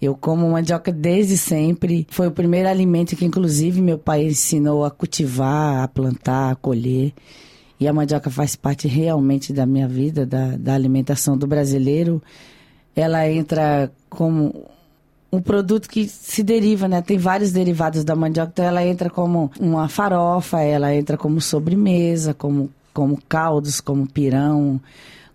eu 0.00 0.14
como 0.14 0.50
mandioca 0.50 0.92
desde 0.92 1.36
sempre. 1.36 2.06
Foi 2.10 2.26
o 2.26 2.32
primeiro 2.32 2.68
alimento 2.68 3.16
que, 3.16 3.24
inclusive, 3.24 3.80
meu 3.80 3.98
pai 3.98 4.26
ensinou 4.26 4.84
a 4.84 4.90
cultivar, 4.90 5.82
a 5.82 5.88
plantar, 5.88 6.52
a 6.52 6.56
colher. 6.56 7.12
E 7.78 7.86
a 7.86 7.92
mandioca 7.92 8.30
faz 8.30 8.56
parte 8.56 8.88
realmente 8.88 9.52
da 9.52 9.66
minha 9.66 9.88
vida, 9.88 10.24
da, 10.26 10.56
da 10.56 10.74
alimentação 10.74 11.36
do 11.36 11.46
brasileiro. 11.46 12.22
Ela 12.94 13.30
entra 13.30 13.90
como 14.08 14.66
um 15.30 15.40
produto 15.40 15.88
que 15.88 16.06
se 16.08 16.42
deriva, 16.42 16.88
né? 16.88 17.02
Tem 17.02 17.18
vários 17.18 17.52
derivados 17.52 18.04
da 18.04 18.14
mandioca, 18.14 18.50
então 18.52 18.64
ela 18.64 18.84
entra 18.84 19.10
como 19.10 19.50
uma 19.60 19.88
farofa, 19.88 20.60
ela 20.60 20.94
entra 20.94 21.16
como 21.16 21.40
sobremesa, 21.40 22.32
como, 22.32 22.70
como 22.94 23.18
caldos, 23.28 23.80
como 23.80 24.06
pirão, 24.06 24.80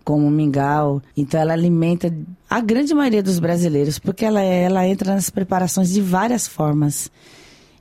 como 0.04 0.30
mingau. 0.30 1.00
Então 1.16 1.40
ela 1.40 1.52
alimenta 1.52 2.12
a 2.52 2.60
grande 2.60 2.92
maioria 2.94 3.22
dos 3.22 3.38
brasileiros, 3.38 3.98
porque 3.98 4.26
ela, 4.26 4.42
ela 4.42 4.86
entra 4.86 5.14
nas 5.14 5.30
preparações 5.30 5.90
de 5.90 6.02
várias 6.02 6.46
formas. 6.46 7.10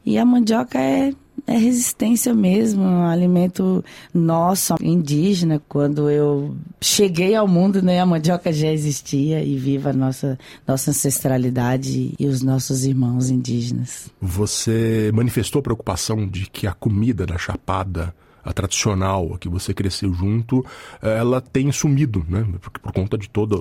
E 0.06 0.18
a 0.18 0.25
mandioca 0.25 0.80
é 0.80 1.12
é 1.48 1.58
resistência 1.58 2.34
mesmo, 2.34 2.84
um 2.84 3.04
alimento 3.04 3.84
nosso, 4.13 4.75
indígena. 4.82 5.62
Quando 5.68 6.10
eu 6.10 6.56
cheguei 6.80 7.36
ao 7.36 7.48
mundo, 7.48 7.82
né, 7.82 8.00
a 8.00 8.06
mandioca 8.06 8.54
já 8.54 8.72
existia 8.72 9.44
e 9.44 9.58
viva 9.58 9.90
a 9.90 9.94
nossa, 9.94 10.38
nossa 10.68 10.92
ancestralidade 10.92 12.13
e 12.18 12.28
os 12.28 12.42
nossos 12.42 12.86
irmãos 12.86 13.30
indígenas. 13.30 14.10
Você 14.22 15.12
manifestou 15.13 15.62
preocupação 15.62 16.28
de 16.28 16.50
que 16.50 16.68
a 16.68 16.74
comida 16.74 17.25
da 17.25 17.38
Chapada 17.38 18.13
a 18.44 18.54
tradicional, 18.54 19.34
a 19.34 19.38
que 19.38 19.50
você 19.50 19.74
cresceu 19.74 20.14
junto, 20.14 20.66
ela 21.02 21.42
tem 21.42 21.72
sumido, 21.72 22.26
né? 22.28 22.46
Porque 22.62 22.80
por 22.80 22.92
conta 22.92 23.18
de 23.18 23.30
toda 23.30 23.56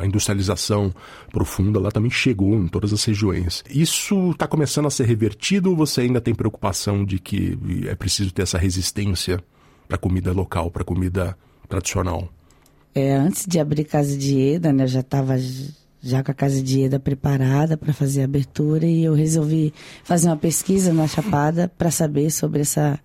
a 0.00 0.06
industrialização 0.06 0.92
profunda, 1.30 1.78
ela 1.78 1.90
também 1.90 2.10
chegou 2.10 2.54
em 2.54 2.68
todas 2.68 2.92
as 2.92 3.04
regiões. 3.04 3.64
Isso 3.68 4.30
está 4.30 4.46
começando 4.46 4.86
a 4.86 4.90
ser 4.90 5.06
revertido 5.06 5.70
ou 5.70 5.76
você 5.76 6.02
ainda 6.02 6.20
tem 6.20 6.34
preocupação 6.34 7.04
de 7.04 7.18
que 7.18 7.58
é 7.86 7.94
preciso 7.94 8.32
ter 8.32 8.42
essa 8.42 8.58
resistência 8.58 9.42
para 9.86 9.96
a 9.96 9.98
comida 9.98 10.32
local, 10.32 10.70
para 10.70 10.82
a 10.82 10.84
comida 10.84 11.36
tradicional? 11.68 12.28
É, 12.94 13.14
antes 13.14 13.46
de 13.46 13.58
abrir 13.58 13.84
Casa 13.84 14.16
de 14.16 14.40
Eda, 14.40 14.72
né, 14.72 14.84
eu 14.84 14.88
já 14.88 15.00
estava 15.00 15.36
já 16.00 16.22
com 16.22 16.30
a 16.30 16.34
Casa 16.34 16.62
de 16.62 16.82
Eda 16.82 16.98
preparada 16.98 17.76
para 17.76 17.92
fazer 17.92 18.22
a 18.22 18.24
abertura 18.24 18.86
e 18.86 19.04
eu 19.04 19.14
resolvi 19.14 19.72
fazer 20.04 20.28
uma 20.28 20.36
pesquisa 20.36 20.92
na 20.92 21.06
Chapada 21.06 21.70
para 21.76 21.90
saber 21.90 22.30
sobre 22.30 22.60
essa 22.60 22.98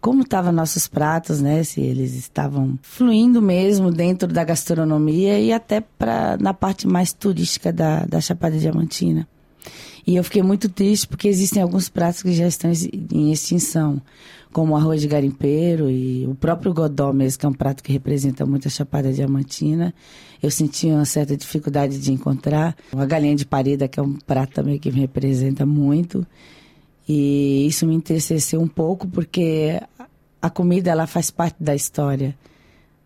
como 0.00 0.22
estavam 0.22 0.52
nossos 0.52 0.88
pratos, 0.88 1.40
né? 1.40 1.62
Se 1.62 1.80
eles 1.80 2.14
estavam 2.14 2.78
fluindo 2.82 3.42
mesmo 3.42 3.90
dentro 3.90 4.26
da 4.26 4.42
gastronomia 4.42 5.38
e 5.38 5.52
até 5.52 5.80
para 5.80 6.36
na 6.38 6.54
parte 6.54 6.86
mais 6.86 7.12
turística 7.12 7.72
da, 7.72 8.04
da 8.06 8.20
Chapada 8.20 8.58
Diamantina. 8.58 9.28
E 10.06 10.16
eu 10.16 10.24
fiquei 10.24 10.42
muito 10.42 10.68
triste 10.68 11.06
porque 11.06 11.28
existem 11.28 11.62
alguns 11.62 11.88
pratos 11.88 12.22
que 12.22 12.32
já 12.32 12.46
estão 12.46 12.72
em 13.12 13.30
extinção, 13.30 14.00
como 14.50 14.72
o 14.72 14.76
arroz 14.76 15.00
de 15.02 15.06
garimpeiro 15.06 15.90
e 15.90 16.26
o 16.26 16.34
próprio 16.34 16.72
godó 16.72 17.12
mesmo, 17.12 17.38
que 17.38 17.46
é 17.46 17.48
um 17.48 17.52
prato 17.52 17.82
que 17.82 17.92
representa 17.92 18.46
muito 18.46 18.66
a 18.66 18.70
Chapada 18.70 19.12
Diamantina. 19.12 19.94
Eu 20.42 20.50
senti 20.50 20.86
uma 20.86 21.04
certa 21.04 21.36
dificuldade 21.36 21.98
de 21.98 22.10
encontrar. 22.10 22.74
A 22.96 23.04
galinha 23.04 23.36
de 23.36 23.44
parida, 23.44 23.86
que 23.86 24.00
é 24.00 24.02
um 24.02 24.14
prato 24.14 24.54
também 24.54 24.78
que 24.78 24.90
me 24.90 25.00
representa 25.00 25.66
muito. 25.66 26.26
E 27.12 27.66
isso 27.66 27.88
me 27.88 27.96
entristeceu 27.96 28.60
um 28.60 28.68
pouco 28.68 29.08
porque 29.08 29.82
a 30.40 30.48
comida 30.48 30.92
ela 30.92 31.08
faz 31.08 31.28
parte 31.28 31.56
da 31.58 31.74
história. 31.74 32.38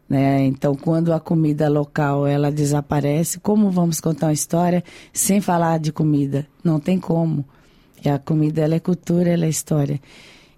Né? 0.06 0.44
Então, 0.44 0.75
quando 0.75 1.11
a 1.11 1.18
comida 1.18 1.70
local 1.70 2.26
ela 2.26 2.52
desaparece, 2.52 3.40
como 3.40 3.70
vamos 3.70 4.02
contar 4.02 4.26
uma 4.26 4.34
história 4.34 4.84
sem 5.11 5.40
falar 5.40 5.78
de 5.78 5.90
comida? 5.90 6.46
Não 6.62 6.78
tem 6.78 7.00
como. 7.00 7.46
E 8.04 8.11
a 8.11 8.18
comida 8.18 8.61
ela 8.61 8.75
é 8.75 8.78
cultura, 8.78 9.30
ela 9.30 9.46
é 9.46 9.49
história. 9.49 9.99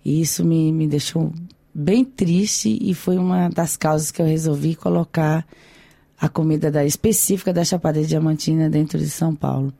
E 0.05 0.21
isso 0.21 0.45
me, 0.45 0.73
me 0.73 0.89
deixou 0.89 1.33
bem 1.73 2.05
triste 2.05 2.77
e 2.83 2.95
foi 2.95 3.17
uma 3.17 3.49
das 3.49 3.77
causas 3.77 4.11
que 4.11 4.21
eu 4.21 4.27
resolvi 4.27 4.75
colocar 4.75 5.47
a 6.21 6.29
comida 6.29 6.69
da, 6.69 6.85
específica 6.85 7.53
da 7.53 7.65
Chapada 7.65 8.03
Diamantina 8.03 8.69
dentro 8.69 8.99
de 8.99 9.09
São 9.09 9.37
Paulo. 9.37 9.73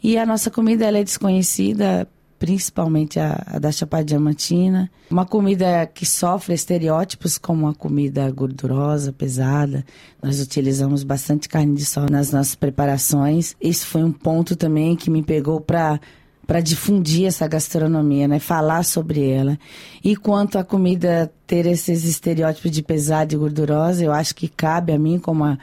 E 0.00 0.16
a 0.16 0.24
nossa 0.24 0.48
comida 0.48 0.86
ela 0.86 0.98
é 0.98 1.02
desconhecida 1.02 2.06
principalmente 2.38 3.18
a, 3.18 3.42
a, 3.46 3.58
da 3.58 3.72
Chapada 3.72 4.04
Diamantina. 4.04 4.90
Uma 5.10 5.26
comida 5.26 5.86
que 5.86 6.06
sofre 6.06 6.54
estereótipos 6.54 7.36
como 7.36 7.64
uma 7.64 7.74
comida 7.74 8.30
gordurosa, 8.30 9.12
pesada. 9.12 9.84
Nós 10.22 10.40
utilizamos 10.40 11.02
bastante 11.02 11.48
carne 11.48 11.74
de 11.74 11.84
sol 11.84 12.06
nas 12.10 12.30
nossas 12.30 12.54
preparações. 12.54 13.56
Isso 13.60 13.86
foi 13.86 14.04
um 14.04 14.12
ponto 14.12 14.54
também 14.56 14.94
que 14.96 15.10
me 15.10 15.22
pegou 15.22 15.60
para 15.60 16.00
para 16.48 16.62
difundir 16.62 17.26
essa 17.26 17.46
gastronomia, 17.46 18.26
né? 18.26 18.38
Falar 18.38 18.82
sobre 18.82 19.28
ela. 19.28 19.58
E 20.02 20.16
quanto 20.16 20.56
à 20.58 20.64
comida 20.64 21.30
ter 21.46 21.66
esses 21.66 22.06
estereótipos 22.06 22.70
de 22.70 22.82
pesada 22.82 23.34
e 23.34 23.36
gordurosa, 23.36 24.02
eu 24.02 24.12
acho 24.12 24.34
que 24.34 24.48
cabe 24.48 24.90
a 24.94 24.98
mim 24.98 25.18
como 25.18 25.44
uma, 25.44 25.58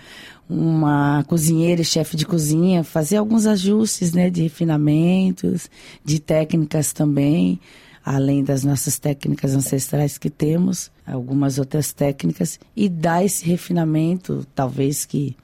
uma 0.50 1.24
cozinheira 1.28 1.82
e 1.82 1.86
chefe 1.86 2.16
de 2.16 2.26
cozinha 2.26 2.84
fazer 2.84 3.18
alguns 3.18 3.46
ajustes, 3.46 4.14
né, 4.14 4.30
de 4.30 4.44
refinamentos, 4.44 5.70
de 6.04 6.20
técnicas 6.20 6.94
também, 6.94 7.60
além 8.04 8.44
das 8.44 8.64
nossas 8.64 9.00
técnicas 9.00 9.56
ancestrais 9.56 10.18
que 10.18 10.30
temos, 10.30 10.92
algumas 11.06 11.58
outras 11.58 11.92
técnicas 11.92 12.60
e 12.76 12.88
dar 12.88 13.26
esse 13.26 13.46
refinamento, 13.46 14.46
talvez 14.54 15.06
que 15.06 15.36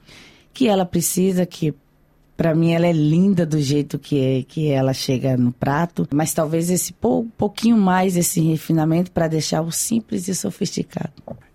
que 0.54 0.68
ela 0.68 0.84
precisa, 0.84 1.46
que 1.46 1.74
para 2.36 2.54
mim 2.54 2.72
ela 2.72 2.86
é 2.86 2.92
linda 2.92 3.46
do 3.46 3.60
jeito 3.60 3.98
que 3.98 4.20
é, 4.20 4.42
que 4.42 4.68
ela 4.68 4.92
chega 4.92 5.36
no 5.36 5.52
prato, 5.52 6.06
mas 6.12 6.34
talvez 6.34 6.70
esse 6.70 6.92
pou, 6.92 7.26
pouquinho 7.36 7.76
mais 7.76 8.16
esse 8.16 8.40
refinamento 8.40 9.10
para 9.10 9.28
deixar 9.28 9.62
o 9.62 9.72
simples 9.72 10.28
e 10.28 10.34
sofisticado. 10.34 11.12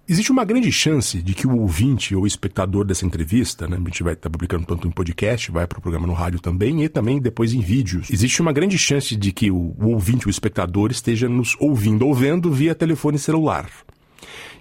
Existe 0.10 0.32
uma 0.32 0.46
grande 0.46 0.72
chance 0.72 1.22
de 1.22 1.34
que 1.34 1.46
o 1.46 1.60
ouvinte 1.60 2.16
ou 2.16 2.26
espectador 2.26 2.86
dessa 2.86 3.06
entrevista, 3.06 3.68
né, 3.68 3.76
a 3.76 3.80
gente 3.80 4.04
vai 4.04 4.14
estar 4.14 4.30
tá 4.30 4.32
publicando 4.32 4.66
tanto 4.66 4.88
em 4.88 4.92
podcast, 4.92 5.52
vai 5.52 5.68
para 5.68 5.80
o 5.80 5.82
programa 5.82 6.08
no 6.08 6.14
rádio 6.14 6.40
também 6.40 6.82
e 6.82 6.88
também 6.88 7.20
depois 7.20 7.54
em 7.54 7.60
vídeos. 7.60 8.10
Existe 8.10 8.42
uma 8.42 8.54
grande 8.54 8.78
chance 8.78 9.18
de 9.18 9.34
que 9.34 9.52
o, 9.52 9.76
o 9.78 9.90
ouvinte, 9.90 10.26
o 10.26 10.30
espectador, 10.30 10.92
esteja 10.92 11.28
nos 11.28 11.58
ouvindo 11.60 12.08
ou 12.08 12.14
vendo 12.14 12.50
via 12.50 12.74
telefone 12.74 13.20
celular. 13.20 13.70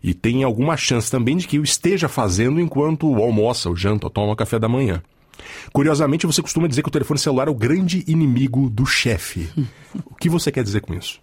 E 0.02 0.12
tem 0.12 0.42
alguma 0.42 0.76
chance 0.76 1.08
também 1.08 1.36
de 1.36 1.46
que 1.46 1.60
o 1.60 1.62
esteja 1.62 2.08
fazendo 2.08 2.60
enquanto 2.60 3.14
almoça, 3.14 3.68
ou 3.68 3.76
janta, 3.76 4.06
ou 4.06 4.10
toma 4.10 4.34
café 4.34 4.58
da 4.58 4.68
manhã. 4.68 5.00
Curiosamente, 5.72 6.26
você 6.26 6.42
costuma 6.42 6.66
dizer 6.66 6.82
que 6.82 6.88
o 6.88 6.92
telefone 6.92 7.20
celular 7.20 7.46
é 7.46 7.50
o 7.52 7.54
grande 7.54 8.02
inimigo 8.08 8.68
do 8.68 8.84
chefe. 8.84 9.48
o 10.10 10.14
que 10.16 10.28
você 10.28 10.50
quer 10.50 10.64
dizer 10.64 10.80
com 10.80 10.92
isso? 10.92 11.20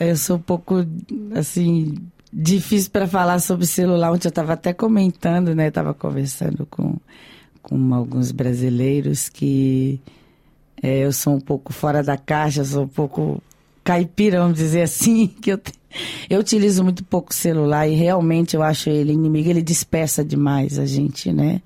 Eu 0.00 0.16
sou 0.16 0.36
um 0.36 0.40
pouco, 0.40 0.86
assim, 1.34 1.96
difícil 2.32 2.90
para 2.90 3.06
falar 3.06 3.40
sobre 3.40 3.66
celular. 3.66 4.12
Ontem 4.12 4.28
eu 4.28 4.30
estava 4.30 4.52
até 4.52 4.72
comentando, 4.72 5.54
né? 5.54 5.68
Estava 5.68 5.92
conversando 5.92 6.66
com, 6.66 6.96
com 7.62 7.94
alguns 7.94 8.30
brasileiros 8.30 9.28
que 9.28 10.00
é, 10.82 10.98
eu 10.98 11.12
sou 11.12 11.34
um 11.34 11.40
pouco 11.40 11.72
fora 11.72 12.02
da 12.02 12.16
caixa, 12.16 12.64
sou 12.64 12.84
um 12.84 12.88
pouco 12.88 13.42
caipira, 13.82 14.40
vamos 14.40 14.58
dizer 14.58 14.82
assim, 14.82 15.26
que 15.40 15.52
eu, 15.52 15.60
eu 16.28 16.40
utilizo 16.40 16.84
muito 16.84 17.02
pouco 17.04 17.34
celular 17.34 17.88
e 17.88 17.94
realmente 17.94 18.54
eu 18.54 18.62
acho 18.62 18.90
ele 18.90 19.12
inimigo, 19.12 19.48
ele 19.48 19.62
dispersa 19.62 20.24
demais 20.24 20.78
a 20.78 20.86
gente, 20.86 21.32
né? 21.32 21.60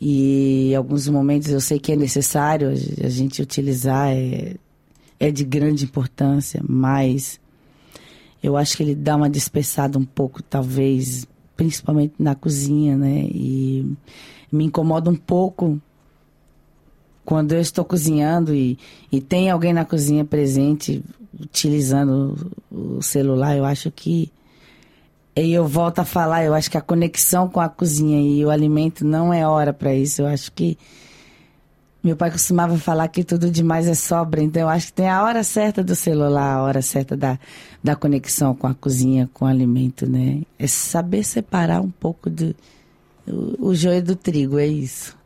E 0.00 0.72
em 0.72 0.74
alguns 0.74 1.08
momentos 1.08 1.48
eu 1.48 1.60
sei 1.60 1.78
que 1.78 1.92
é 1.92 1.96
necessário 1.96 2.70
a 2.70 3.08
gente 3.08 3.40
utilizar, 3.40 4.08
é, 4.08 4.56
é 5.22 5.30
de 5.30 5.44
grande 5.44 5.84
importância, 5.84 6.60
mas 6.68 7.40
eu 8.42 8.56
acho 8.56 8.76
que 8.76 8.82
ele 8.82 8.94
dá 8.96 9.14
uma 9.14 9.30
dispersada 9.30 9.96
um 9.96 10.04
pouco, 10.04 10.42
talvez, 10.42 11.28
principalmente 11.56 12.14
na 12.18 12.34
cozinha, 12.34 12.96
né? 12.96 13.20
E 13.30 13.86
me 14.50 14.64
incomoda 14.64 15.08
um 15.08 15.14
pouco 15.14 15.80
quando 17.24 17.52
eu 17.52 17.60
estou 17.60 17.84
cozinhando 17.84 18.52
e, 18.52 18.76
e 19.12 19.20
tem 19.20 19.48
alguém 19.48 19.72
na 19.72 19.84
cozinha 19.84 20.24
presente 20.24 21.00
utilizando 21.40 22.50
o 22.68 23.00
celular, 23.00 23.56
eu 23.56 23.64
acho 23.64 23.92
que 23.92 24.28
e 25.36 25.52
eu 25.52 25.68
volto 25.68 26.00
a 26.00 26.04
falar, 26.04 26.44
eu 26.44 26.52
acho 26.52 26.68
que 26.68 26.76
a 26.76 26.82
conexão 26.82 27.48
com 27.48 27.60
a 27.60 27.68
cozinha 27.68 28.20
e 28.20 28.44
o 28.44 28.50
alimento 28.50 29.04
não 29.04 29.32
é 29.32 29.46
hora 29.46 29.72
para 29.72 29.94
isso. 29.94 30.20
Eu 30.20 30.26
acho 30.26 30.52
que 30.52 30.76
meu 32.02 32.16
pai 32.16 32.30
costumava 32.30 32.76
falar 32.78 33.06
que 33.08 33.22
tudo 33.22 33.50
demais 33.50 33.86
é 33.86 33.94
sobra, 33.94 34.42
então 34.42 34.62
eu 34.62 34.68
acho 34.68 34.86
que 34.86 34.94
tem 34.94 35.08
a 35.08 35.22
hora 35.22 35.44
certa 35.44 35.84
do 35.84 35.94
celular, 35.94 36.56
a 36.56 36.62
hora 36.62 36.82
certa 36.82 37.16
da, 37.16 37.38
da 37.82 37.94
conexão 37.94 38.54
com 38.54 38.66
a 38.66 38.74
cozinha, 38.74 39.30
com 39.32 39.44
o 39.44 39.48
alimento, 39.48 40.08
né? 40.08 40.42
É 40.58 40.66
saber 40.66 41.22
separar 41.22 41.80
um 41.80 41.90
pouco 41.90 42.28
do 42.28 42.54
o, 43.26 43.68
o 43.68 43.74
joio 43.74 44.02
do 44.02 44.16
trigo, 44.16 44.58
é 44.58 44.66
isso. 44.66 45.16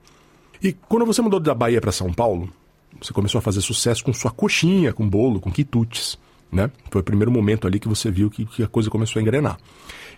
E 0.63 0.73
quando 0.73 1.07
você 1.07 1.23
mudou 1.23 1.41
da 1.41 1.55
Bahia 1.55 1.81
para 1.81 1.93
São 1.93 2.13
Paulo, 2.13 2.53
você 3.01 3.13
começou 3.13 3.39
a 3.39 3.43
fazer 3.43 3.61
sucesso 3.61 4.05
com 4.05 4.13
sua 4.13 4.31
coxinha, 4.31 4.93
com 4.93 5.09
bolo, 5.09 5.41
com 5.41 5.51
quitutes, 5.51 6.19
né? 6.51 6.71
Foi 6.91 7.01
o 7.01 7.05
primeiro 7.05 7.31
momento 7.31 7.67
ali 7.67 7.79
que 7.79 7.89
você 7.89 8.11
viu 8.11 8.31
que, 8.31 8.45
que 8.47 8.63
a 8.63 8.69
coisa 8.69 8.91
começou 8.91 9.21
a 9.21 9.23
engrenar. 9.23 9.59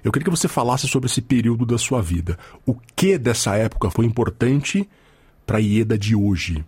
Eu 0.02 0.12
queria 0.12 0.24
que 0.24 0.30
você 0.30 0.46
falasse 0.46 0.86
sobre 0.86 1.08
esse 1.08 1.20
período 1.20 1.66
da 1.66 1.76
sua 1.76 2.00
vida. 2.00 2.38
O 2.64 2.74
que 2.94 3.18
dessa 3.18 3.56
época 3.56 3.90
foi 3.90 4.04
importante 4.04 4.88
para 5.48 5.56
a 5.56 5.60
Ieda 5.62 5.96
de 5.96 6.14
hoje? 6.14 6.62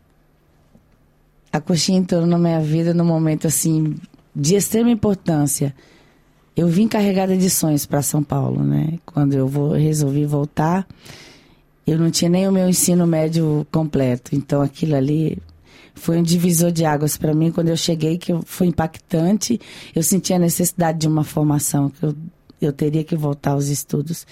A 1.53 1.61
coxinha 1.61 1.99
entrou 1.99 2.25
na 2.25 2.39
minha 2.39 2.61
vida 2.61 2.95
num 2.95 3.05
momento 3.05 3.47
assim 3.47 3.95
de 4.35 4.55
extrema 4.55 4.91
importância. 4.91 5.75
Eu 6.57 6.67
vim 6.67 6.89
carregada 6.89 7.37
de 7.37 7.51
sonhos 7.51 7.85
para 7.85 8.01
São 8.01 8.23
Paulo, 8.23 8.65
né? 8.65 8.99
Quando 9.05 9.35
eu 9.35 9.47
vou, 9.47 9.73
resolvi 9.73 10.25
voltar, 10.25 10.89
eu 11.87 11.99
não 11.99 12.11
tinha 12.11 12.31
nem 12.31 12.49
o 12.49 12.53
meu 12.53 12.67
ensino 12.67 13.07
médio 13.07 13.67
completo. 13.71 14.35
Então 14.35 14.63
aquilo 14.63 14.97
ali 14.97 15.37
foi 15.95 16.17
um 16.17 16.23
divisor 16.23 16.73
de 16.73 16.87
águas 16.87 17.19
para 17.19 17.35
mim 17.35 17.53
quando 17.53 17.69
eu 17.69 17.77
cheguei, 17.77 18.17
que 18.17 18.33
foi 18.47 18.69
impactante. 18.69 19.61
Eu 19.95 20.03
senti 20.03 20.33
a 20.33 20.39
necessidade 20.39 21.01
de 21.01 21.09
uma 21.09 21.23
formação, 21.23 21.91
que 21.91 22.03
eu, 22.03 22.15
eu 22.63 22.73
teria 22.73 23.05
que 23.05 23.15
voltar 23.15 23.51
aos 23.51 23.69
estudos. 23.69 24.27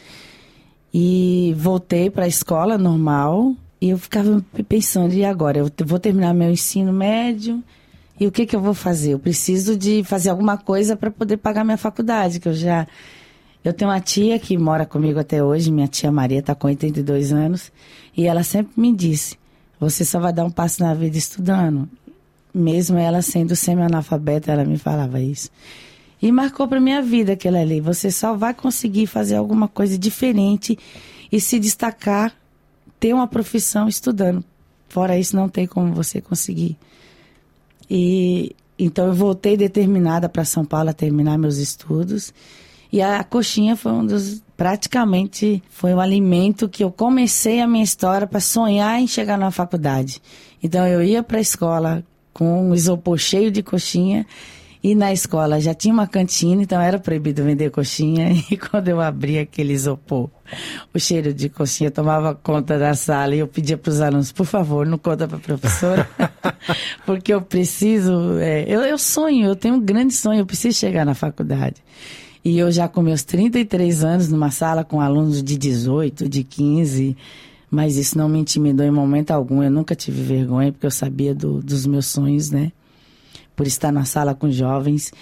E 0.95 1.55
voltei 1.59 2.09
para 2.09 2.25
a 2.25 2.29
escola 2.29 2.79
normal 2.79 3.55
e 3.81 3.91
eu 3.91 3.99
ficava 3.99 4.45
pensando, 4.69 5.15
e 5.15 5.25
agora? 5.25 5.59
Eu 5.59 5.71
vou 5.87 5.99
terminar 5.99 6.35
meu 6.35 6.51
ensino 6.51 6.93
médio 6.93 7.63
e 8.21 8.27
o 8.27 8.33
que, 8.33 8.45
que 8.45 8.57
eu 8.57 8.61
vou 8.61 8.75
fazer? 8.75 9.13
Eu 9.13 9.19
preciso 9.19 9.77
de 9.77 10.03
fazer 10.03 10.31
alguma 10.31 10.57
coisa 10.57 10.97
para 10.97 11.11
poder 11.11 11.37
pagar 11.37 11.65
minha 11.65 11.77
faculdade, 11.79 12.41
que 12.41 12.49
eu 12.49 12.55
já... 12.55 12.87
Eu 13.65 13.73
tenho 13.73 13.91
uma 13.91 14.01
tia 14.01 14.39
que 14.39 14.57
mora 14.57 14.87
comigo 14.87 15.19
até 15.19 15.43
hoje, 15.43 15.71
minha 15.71 15.89
tia 15.89 16.11
Maria 16.11 16.39
está 16.39 16.55
com 16.55 16.69
82 16.69 17.33
anos, 17.33 17.73
e 18.17 18.27
ela 18.27 18.43
sempre 18.43 18.73
me 18.77 18.95
disse, 18.95 19.37
você 19.79 20.05
só 20.05 20.19
vai 20.19 20.33
dar 20.33 20.45
um 20.45 20.51
passo 20.51 20.83
na 20.83 20.95
vida 20.95 21.17
estudando. 21.17 21.89
Mesmo 22.53 22.99
ela 22.99 23.23
sendo 23.23 23.55
semi-analfabeta, 23.55 24.51
ela 24.51 24.65
me 24.65 24.79
falava 24.79 25.21
isso. 25.21 25.51
E 26.21 26.33
marcou 26.33 26.67
para 26.67 26.81
minha 26.81 27.01
vida 27.01 27.33
aquela 27.33 27.61
ali. 27.61 27.81
Você 27.81 28.11
só 28.11 28.35
vai 28.35 28.53
conseguir 28.53 29.07
fazer 29.07 29.37
alguma 29.37 29.69
coisa 29.69 29.97
diferente 29.97 30.77
e 31.31 31.41
se 31.41 31.61
destacar, 31.61 32.35
ter 32.99 33.13
uma 33.13 33.27
profissão 33.27 33.89
estudando. 33.89 34.45
Fora 34.89 35.19
isso, 35.19 35.37
não 35.37 35.49
tem 35.49 35.67
como 35.67 35.93
você 35.93 36.21
conseguir. 36.21 36.77
E 37.91 38.55
então 38.79 39.07
eu 39.07 39.15
voltei 39.15 39.57
determinada 39.57 40.29
para 40.29 40.45
São 40.45 40.65
Paulo 40.65 40.91
a 40.91 40.93
terminar 40.93 41.37
meus 41.37 41.57
estudos. 41.57 42.33
E 42.93 43.03
a 43.03 43.23
coxinha 43.23 43.77
foi 43.77 43.93
um 43.93 44.07
dos 44.07 44.43
praticamente 44.57 45.63
foi 45.71 45.95
o 45.95 46.01
alimento 46.01 46.69
que 46.69 46.83
eu 46.83 46.91
comecei 46.91 47.61
a 47.61 47.67
minha 47.67 47.85
história 47.85 48.27
para 48.27 48.41
sonhar 48.41 49.01
em 49.01 49.07
chegar 49.07 49.39
na 49.39 49.51
faculdade. 49.51 50.21
Então 50.63 50.87
eu 50.87 51.03
ia 51.03 51.23
para 51.23 51.39
a 51.39 51.41
escola 51.41 52.05
com 52.33 52.71
um 52.71 52.75
isopor 52.75 53.19
cheio 53.19 53.51
de 53.51 53.63
coxinha 53.63 54.27
e 54.91 54.95
na 54.95 55.13
escola 55.13 55.61
já 55.61 55.75
tinha 55.75 55.93
uma 55.93 56.07
cantina, 56.07 56.63
então 56.63 56.81
era 56.81 56.99
proibido 56.99 57.45
vender 57.45 57.71
coxinha. 57.71 58.33
E 58.51 58.57
quando 58.57 58.89
eu 58.89 59.03
abria 59.03 59.43
aquele 59.43 59.75
isopor, 59.75 60.31
o 60.95 60.99
cheiro 60.99 61.35
de 61.35 61.51
coxinha 61.51 61.91
tomava 61.91 62.35
conta 62.35 62.79
da 62.79 62.95
sala 62.95 63.35
e 63.35 63.41
eu 63.41 63.47
pedia 63.47 63.77
para 63.77 63.91
os 63.91 64.01
alunos, 64.01 64.33
por 64.33 64.47
favor, 64.47 64.87
não 64.87 64.97
conta 64.97 65.29
para 65.29 65.37
a 65.37 65.41
professora, 65.41 66.09
porque 67.05 67.35
eu 67.35 67.43
preciso. 67.43 68.39
É, 68.39 68.65
eu, 68.67 68.81
eu 68.81 68.97
sonho, 68.97 69.49
eu 69.49 69.55
tenho 69.55 69.75
um 69.75 69.81
grande 69.81 70.15
sonho, 70.15 70.41
eu 70.41 70.47
preciso 70.47 70.79
chegar 70.79 71.05
na 71.05 71.15
faculdade. 71.15 71.77
E 72.43 72.59
eu 72.59 72.73
já 72.73 72.89
com 72.89 73.03
meus 73.03 73.23
33 73.25 74.03
anos 74.05 74.29
numa 74.31 74.51
sala 74.51 74.85
com 74.85 75.03
alunos 75.03 75.43
de 75.43 75.59
18, 75.59 76.31
de 76.31 76.45
15, 76.45 77.15
mas 77.71 77.99
isso 77.99 78.17
não 78.17 78.27
me 78.27 78.39
intimidou 78.39 78.87
em 78.87 78.91
momento 78.91 79.33
algum. 79.33 79.63
Eu 79.63 79.71
nunca 79.71 79.95
tive 79.95 80.23
vergonha 80.23 80.73
porque 80.73 80.87
eu 80.87 80.91
sabia 80.91 81.35
do, 81.35 81.61
dos 81.61 81.85
meus 81.85 82.07
sonhos, 82.07 82.51
né? 82.51 82.73
Por 83.59 83.67
estar 83.67 83.91
na 83.91 84.05
sala 84.05 84.37
com 84.37 84.49
jovens. 84.49 85.13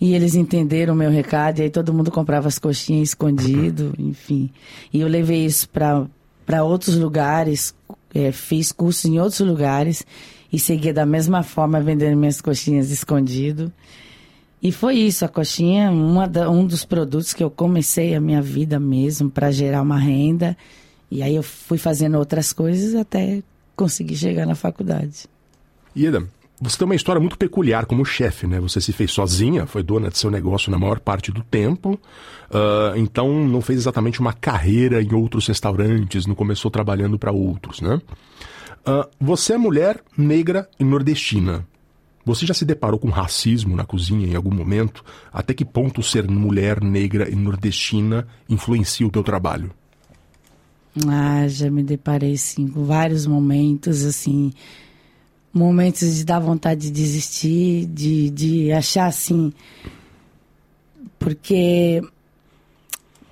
E 0.00 0.14
eles 0.14 0.34
entenderam 0.34 0.94
o 0.94 0.96
meu 0.96 1.10
recado 1.10 1.58
e 1.58 1.62
aí 1.64 1.70
todo 1.70 1.92
mundo 1.92 2.10
comprava 2.10 2.48
as 2.48 2.58
coxinhas 2.58 3.10
escondido, 3.10 3.92
enfim. 4.00 4.50
E 4.90 5.00
eu 5.02 5.08
levei 5.08 5.44
isso 5.44 5.68
para 5.68 6.64
outros 6.64 6.96
lugares, 6.96 7.74
é, 8.14 8.32
fiz 8.32 8.72
curso 8.72 9.06
em 9.06 9.20
outros 9.20 9.40
lugares 9.40 10.04
e 10.50 10.58
seguia 10.58 10.92
da 10.92 11.04
mesma 11.04 11.42
forma 11.42 11.80
vendendo 11.80 12.16
minhas 12.16 12.40
coxinhas 12.40 12.90
escondido. 12.90 13.70
E 14.62 14.72
foi 14.72 14.96
isso, 14.96 15.24
a 15.24 15.28
coxinha, 15.28 15.90
uma 15.90 16.26
da, 16.26 16.48
um 16.48 16.64
dos 16.64 16.84
produtos 16.84 17.34
que 17.34 17.44
eu 17.44 17.50
comecei 17.50 18.14
a 18.14 18.20
minha 18.20 18.40
vida 18.40 18.80
mesmo 18.80 19.30
para 19.30 19.50
gerar 19.50 19.82
uma 19.82 19.98
renda. 19.98 20.56
E 21.10 21.22
aí 21.22 21.36
eu 21.36 21.42
fui 21.42 21.76
fazendo 21.76 22.16
outras 22.18 22.52
coisas 22.52 22.94
até 22.94 23.42
conseguir 23.76 24.16
chegar 24.16 24.46
na 24.46 24.54
faculdade. 24.54 25.26
Ieda, 25.96 26.26
você 26.62 26.78
tem 26.78 26.84
uma 26.84 26.94
história 26.94 27.18
muito 27.18 27.36
peculiar 27.36 27.86
como 27.86 28.04
chefe, 28.04 28.46
né? 28.46 28.60
Você 28.60 28.80
se 28.80 28.92
fez 28.92 29.10
sozinha, 29.10 29.66
foi 29.66 29.82
dona 29.82 30.08
de 30.08 30.16
seu 30.16 30.30
negócio 30.30 30.70
na 30.70 30.78
maior 30.78 31.00
parte 31.00 31.32
do 31.32 31.42
tempo, 31.42 31.94
uh, 32.50 32.96
então 32.96 33.44
não 33.48 33.60
fez 33.60 33.80
exatamente 33.80 34.20
uma 34.20 34.32
carreira 34.32 35.02
em 35.02 35.12
outros 35.12 35.48
restaurantes, 35.48 36.24
não 36.24 36.36
começou 36.36 36.70
trabalhando 36.70 37.18
para 37.18 37.32
outros, 37.32 37.80
né? 37.80 38.00
Uh, 38.86 39.10
você 39.20 39.54
é 39.54 39.58
mulher 39.58 40.00
negra 40.16 40.68
e 40.78 40.84
nordestina. 40.84 41.66
Você 42.24 42.46
já 42.46 42.54
se 42.54 42.64
deparou 42.64 43.00
com 43.00 43.08
racismo 43.08 43.74
na 43.74 43.84
cozinha 43.84 44.28
em 44.28 44.36
algum 44.36 44.54
momento? 44.54 45.04
Até 45.32 45.52
que 45.52 45.64
ponto 45.64 46.00
ser 46.00 46.30
mulher 46.30 46.80
negra 46.80 47.28
e 47.28 47.34
nordestina 47.34 48.28
influencia 48.48 49.04
o 49.04 49.10
teu 49.10 49.24
trabalho? 49.24 49.72
Ah, 51.08 51.48
já 51.48 51.68
me 51.68 51.82
deparei 51.82 52.36
sim 52.36 52.68
com 52.68 52.84
vários 52.84 53.26
momentos 53.26 54.04
assim, 54.04 54.52
momentos 55.52 56.16
de 56.16 56.24
dar 56.24 56.38
vontade 56.38 56.82
de 56.82 56.90
desistir, 56.90 57.86
de, 57.86 58.30
de 58.30 58.72
achar 58.72 59.06
assim, 59.06 59.52
porque 61.18 62.02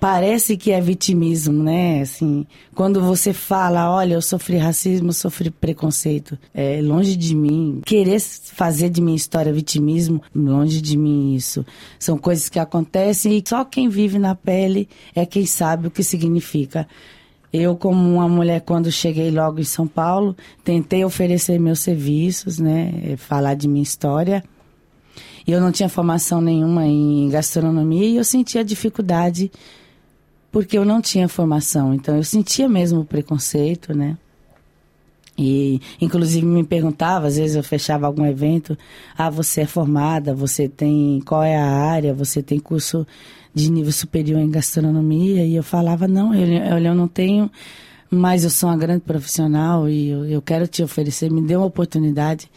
parece 0.01 0.57
que 0.57 0.71
é 0.71 0.81
vitimismo, 0.81 1.61
né? 1.61 2.01
Assim, 2.01 2.45
quando 2.73 2.99
você 2.99 3.33
fala, 3.33 3.93
olha, 3.93 4.15
eu 4.15 4.21
sofri 4.21 4.57
racismo, 4.57 5.13
sofri 5.13 5.51
preconceito, 5.51 6.37
é 6.53 6.81
longe 6.81 7.15
de 7.15 7.35
mim 7.35 7.81
querer 7.85 8.19
fazer 8.19 8.89
de 8.89 8.99
minha 8.99 9.15
história 9.15 9.53
vitimismo, 9.53 10.19
longe 10.33 10.81
de 10.81 10.97
mim 10.97 11.35
isso. 11.35 11.63
São 11.99 12.17
coisas 12.17 12.49
que 12.49 12.57
acontecem 12.57 13.37
e 13.37 13.43
só 13.47 13.63
quem 13.63 13.89
vive 13.89 14.17
na 14.17 14.33
pele 14.33 14.89
é 15.13 15.23
quem 15.23 15.45
sabe 15.45 15.87
o 15.87 15.91
que 15.91 16.03
significa. 16.03 16.87
Eu, 17.53 17.75
como 17.75 18.15
uma 18.15 18.29
mulher, 18.29 18.61
quando 18.61 18.91
cheguei 18.91 19.29
logo 19.29 19.59
em 19.59 19.65
São 19.65 19.85
Paulo, 19.85 20.35
tentei 20.63 21.03
oferecer 21.03 21.59
meus 21.59 21.79
serviços, 21.79 22.59
né? 22.59 23.15
Falar 23.17 23.55
de 23.55 23.67
minha 23.67 23.83
história. 23.83 24.43
Eu 25.45 25.59
não 25.59 25.71
tinha 25.71 25.89
formação 25.89 26.39
nenhuma 26.39 26.85
em 26.85 27.27
gastronomia 27.29 28.07
e 28.07 28.15
eu 28.15 28.23
sentia 28.23 28.63
dificuldade 28.63 29.51
porque 30.51 30.77
eu 30.77 30.85
não 30.85 31.01
tinha 31.01 31.27
formação. 31.27 31.93
Então 31.93 32.15
eu 32.15 32.23
sentia 32.23 32.69
mesmo 32.69 33.01
o 33.01 33.05
preconceito, 33.05 33.93
né? 33.93 34.17
E 35.41 35.81
inclusive 35.99 36.45
me 36.45 36.63
perguntava, 36.63 37.27
às 37.27 37.35
vezes 37.35 37.55
eu 37.55 37.63
fechava 37.63 38.05
algum 38.05 38.25
evento, 38.25 38.77
ah, 39.17 39.29
você 39.29 39.61
é 39.61 39.65
formada, 39.65 40.35
você 40.35 40.69
tem 40.69 41.19
qual 41.25 41.43
é 41.43 41.55
a 41.57 41.65
área, 41.65 42.13
você 42.13 42.43
tem 42.43 42.59
curso 42.59 43.07
de 43.53 43.71
nível 43.71 43.91
superior 43.91 44.39
em 44.39 44.49
gastronomia, 44.49 45.43
e 45.45 45.55
eu 45.55 45.63
falava, 45.63 46.07
não, 46.07 46.33
eu, 46.33 46.47
eu 46.77 46.95
não 46.95 47.07
tenho, 47.07 47.49
mas 48.09 48.43
eu 48.43 48.49
sou 48.49 48.69
uma 48.69 48.77
grande 48.77 49.01
profissional 49.01 49.89
e 49.89 50.09
eu, 50.09 50.25
eu 50.25 50.41
quero 50.41 50.67
te 50.67 50.83
oferecer, 50.83 51.31
me 51.31 51.41
dê 51.41 51.55
uma 51.55 51.65
oportunidade. 51.65 52.49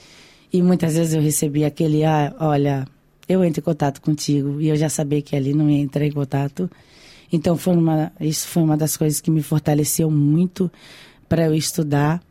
E 0.53 0.63
muitas 0.63 0.95
vezes 0.95 1.15
eu 1.15 1.23
recebia 1.23 1.67
aquele, 1.67 2.05
ah, 2.05 2.35
olha, 2.39 2.87
eu 3.29 3.43
entro 3.43 3.61
em 3.61 3.65
contato 3.65 4.01
contigo, 4.01 4.61
e 4.61 4.69
eu 4.69 4.77
já 4.77 4.89
sabia 4.89 5.23
que 5.23 5.35
ali 5.35 5.55
não 5.55 5.71
ia 5.71 5.81
entrar 5.81 6.05
em 6.05 6.13
contato. 6.13 6.71
Então, 7.33 7.57
foi 7.57 7.75
uma, 7.75 8.13
isso 8.21 8.47
foi 8.47 8.63
uma 8.63 8.77
das 8.77 8.97
coisas 8.97 9.21
que 9.21 9.31
me 9.31 9.43
fortaleceu 9.43 10.11
muito 10.11 10.71
para 11.29 11.47
eu 11.47 11.55
estudar. 11.55 12.23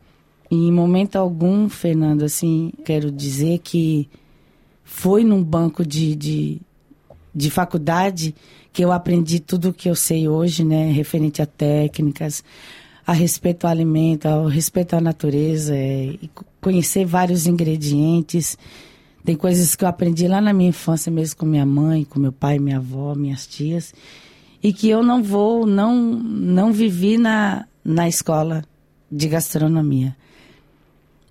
Em 0.55 0.71
momento 0.71 1.15
algum, 1.15 1.67
Fernando, 1.67 2.21
assim, 2.21 2.71
quero 2.85 3.09
dizer 3.09 3.57
que 3.63 4.07
foi 4.83 5.23
num 5.23 5.43
banco 5.43 5.83
de, 5.83 6.15
de, 6.15 6.61
de 7.33 7.49
faculdade 7.49 8.35
que 8.71 8.85
eu 8.85 8.91
aprendi 8.91 9.39
tudo 9.39 9.69
o 9.69 9.73
que 9.73 9.89
eu 9.89 9.95
sei 9.95 10.27
hoje, 10.27 10.63
né, 10.63 10.91
referente 10.91 11.41
a 11.41 11.47
técnicas, 11.47 12.43
a 13.03 13.13
respeito 13.13 13.65
ao 13.65 13.71
alimento, 13.71 14.27
ao 14.27 14.45
respeito 14.45 14.95
à 14.95 15.01
natureza, 15.01 15.75
é, 15.75 16.19
conhecer 16.61 17.03
vários 17.03 17.47
ingredientes. 17.47 18.55
Tem 19.25 19.35
coisas 19.35 19.75
que 19.75 19.83
eu 19.83 19.89
aprendi 19.89 20.27
lá 20.27 20.39
na 20.39 20.53
minha 20.53 20.69
infância 20.69 21.11
mesmo 21.11 21.35
com 21.35 21.47
minha 21.47 21.65
mãe, 21.65 22.03
com 22.03 22.19
meu 22.19 22.31
pai, 22.31 22.59
minha 22.59 22.77
avó, 22.77 23.15
minhas 23.15 23.47
tias, 23.47 23.91
e 24.61 24.71
que 24.71 24.87
eu 24.87 25.01
não 25.01 25.23
vou, 25.23 25.65
não, 25.65 25.95
não 25.95 26.71
vivi 26.71 27.17
na, 27.17 27.65
na 27.83 28.07
escola 28.07 28.63
de 29.11 29.27
gastronomia. 29.27 30.15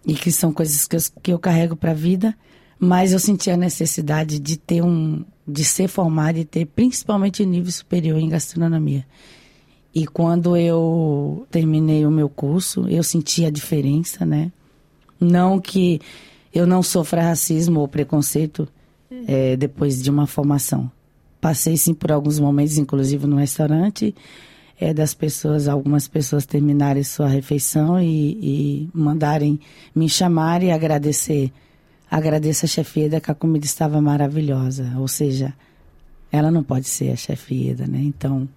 E 0.07 0.15
que 0.15 0.33
são 0.33 0.53
coisas 0.53 0.87
que 0.87 0.97
eu, 0.97 1.01
que 1.23 1.33
eu 1.33 1.39
carrego 1.39 1.77
para 1.77 1.93
a 1.93 1.95
vida, 1.95 2.37
mas 2.79 3.13
eu 3.13 3.19
senti 3.19 3.51
a 3.51 3.57
necessidade 3.57 4.41
de 4.41 4.57
ter 4.57 4.83
um, 4.83 5.25
de 5.47 5.65
ser 5.65 5.89
formada 5.89 6.39
e 6.39 6.45
ter 6.45 6.67
principalmente 6.67 7.47
nível 7.47 7.71
superior 7.71 8.19
em 8.19 8.29
gastronomia. 8.29 9.07
E 9.95 10.07
quando 10.07 10.57
eu 10.57 11.47
terminei 11.51 12.07
o 12.07 12.11
meu 12.11 12.29
curso, 12.29 12.89
eu 12.89 13.03
senti 13.03 13.45
a 13.45 13.51
diferença, 13.51 14.25
né? 14.25 14.51
Não 15.21 15.61
que 15.61 16.01
eu 16.53 16.67
não 16.67 16.83
sofra 16.83 17.23
racismo 17.23 17.81
ou 17.81 17.89
preconceito 17.89 18.67
é, 19.27 19.57
depois 19.57 20.03
de 20.03 20.11
uma 20.11 20.27
formação. 20.27 20.91
Passei 21.41 21.77
sim 21.77 21.95
por 21.95 22.11
alguns 22.11 22.39
momentos, 22.39 22.79
inclusive 22.79 23.27
no 23.27 23.37
restaurante, 23.37 24.15
é, 24.83 24.93
das 24.93 25.15
pessoas, 25.15 25.69
algumas 25.69 26.09
pessoas 26.09 26.45
terminarem 26.45 27.05
sua 27.05 27.29
refeição 27.29 28.01
e, 28.01 28.33
e 28.33 28.91
mandarem 28.93 29.61
me 29.95 30.09
chamar 30.09 30.61
e 30.61 30.73
agradecer. 30.73 31.53
Agradeço 32.11 32.65
a 32.65 32.69
chefia 32.69 33.21
que 33.21 33.31
a 33.31 33.35
comida 33.35 33.65
estava 33.65 34.01
maravilhosa. 34.01 34.93
Ou 34.99 35.07
seja, 35.07 35.55
ela 36.33 36.51
não 36.51 36.65
pode 36.65 36.89
ser 36.89 37.13
a 37.13 37.17
chefia, 37.17 37.77
né? 37.87 38.01
Então, 38.03 38.49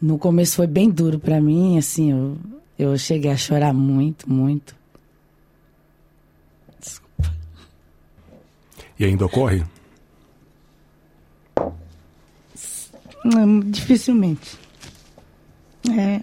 no 0.00 0.18
começo 0.18 0.56
foi 0.56 0.66
bem 0.66 0.88
duro 0.88 1.18
para 1.18 1.40
mim, 1.42 1.76
assim, 1.76 2.10
eu, 2.10 2.38
eu 2.78 2.96
cheguei 2.96 3.30
a 3.30 3.36
chorar 3.36 3.74
muito, 3.74 4.32
muito. 4.32 4.74
Desculpa. 6.80 7.30
E 8.98 9.04
ainda 9.04 9.26
ocorre? 9.26 9.62
Não, 13.22 13.60
dificilmente. 13.60 14.67
É. 15.90 16.22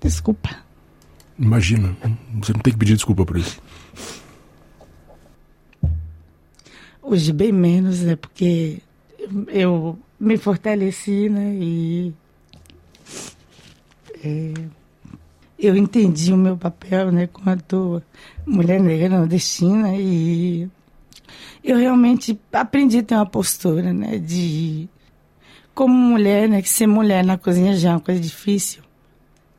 Desculpa. 0.00 0.50
Imagina, 1.38 1.96
você 2.34 2.52
não 2.52 2.60
tem 2.60 2.72
que 2.72 2.78
pedir 2.78 2.94
desculpa 2.94 3.24
por 3.24 3.36
isso. 3.36 3.60
Hoje 7.00 7.32
bem 7.32 7.52
menos, 7.52 8.00
né? 8.00 8.16
Porque 8.16 8.80
eu 9.48 9.98
me 10.18 10.36
fortaleci, 10.36 11.28
né? 11.28 11.54
E 11.54 12.14
é, 14.24 14.54
eu 15.58 15.76
entendi 15.76 16.32
o 16.32 16.36
meu 16.36 16.56
papel, 16.56 17.10
né? 17.10 17.26
Quanto 17.26 18.02
mulher 18.46 18.80
negra 18.80 19.08
nordestina 19.08 19.96
e 19.96 20.68
eu 21.62 21.76
realmente 21.76 22.38
aprendi 22.52 22.98
a 22.98 23.02
ter 23.02 23.14
uma 23.14 23.26
postura, 23.26 23.92
né? 23.92 24.18
De 24.18 24.88
como 25.74 25.94
mulher, 25.94 26.48
né? 26.48 26.62
Que 26.62 26.68
ser 26.68 26.86
mulher 26.86 27.24
na 27.24 27.38
cozinha 27.38 27.74
já 27.76 27.90
é 27.90 27.92
uma 27.92 28.00
coisa 28.00 28.20
difícil. 28.20 28.82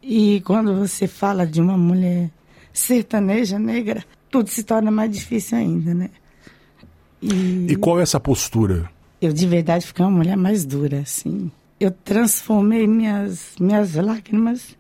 E 0.02 0.42
quando 0.42 0.76
você 0.76 1.08
fala 1.08 1.46
de 1.46 1.62
uma 1.62 1.78
mulher 1.78 2.30
sertaneja 2.72 3.58
negra, 3.58 4.04
tudo 4.30 4.50
se 4.50 4.64
torna 4.64 4.92
mais 4.92 5.12
difícil 5.12 5.58
ainda, 5.58 5.94
né? 5.94 6.10
E, 7.22 7.68
e 7.70 7.76
qual 7.76 8.00
é 8.00 8.04
essa 8.04 8.20
postura? 8.20 8.90
eu 9.26 9.32
de 9.32 9.48
verdade 9.48 9.88
fiquei 9.88 10.04
uma 10.04 10.12
mulher 10.12 10.36
mais 10.36 10.66
dura, 10.66 11.00
assim. 11.00 11.50
Eu 11.80 11.92
transformei 11.92 12.86
minhas, 12.86 13.54
minhas 13.58 13.96
lágrimas 13.96 14.76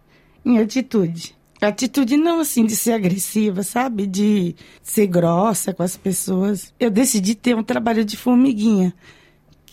em 0.45 0.59
atitude. 0.59 1.33
Atitude 1.61 2.17
não 2.17 2.41
assim 2.41 2.65
de 2.65 2.75
ser 2.75 2.91
agressiva, 2.91 3.63
sabe? 3.63 4.05
De 4.05 4.53
ser 4.81 5.07
grossa 5.07 5.73
com 5.73 5.81
as 5.81 5.95
pessoas. 5.95 6.73
Eu 6.77 6.91
decidi 6.91 7.35
ter 7.35 7.55
um 7.55 7.63
trabalho 7.63 8.03
de 8.03 8.17
formiguinha, 8.17 8.93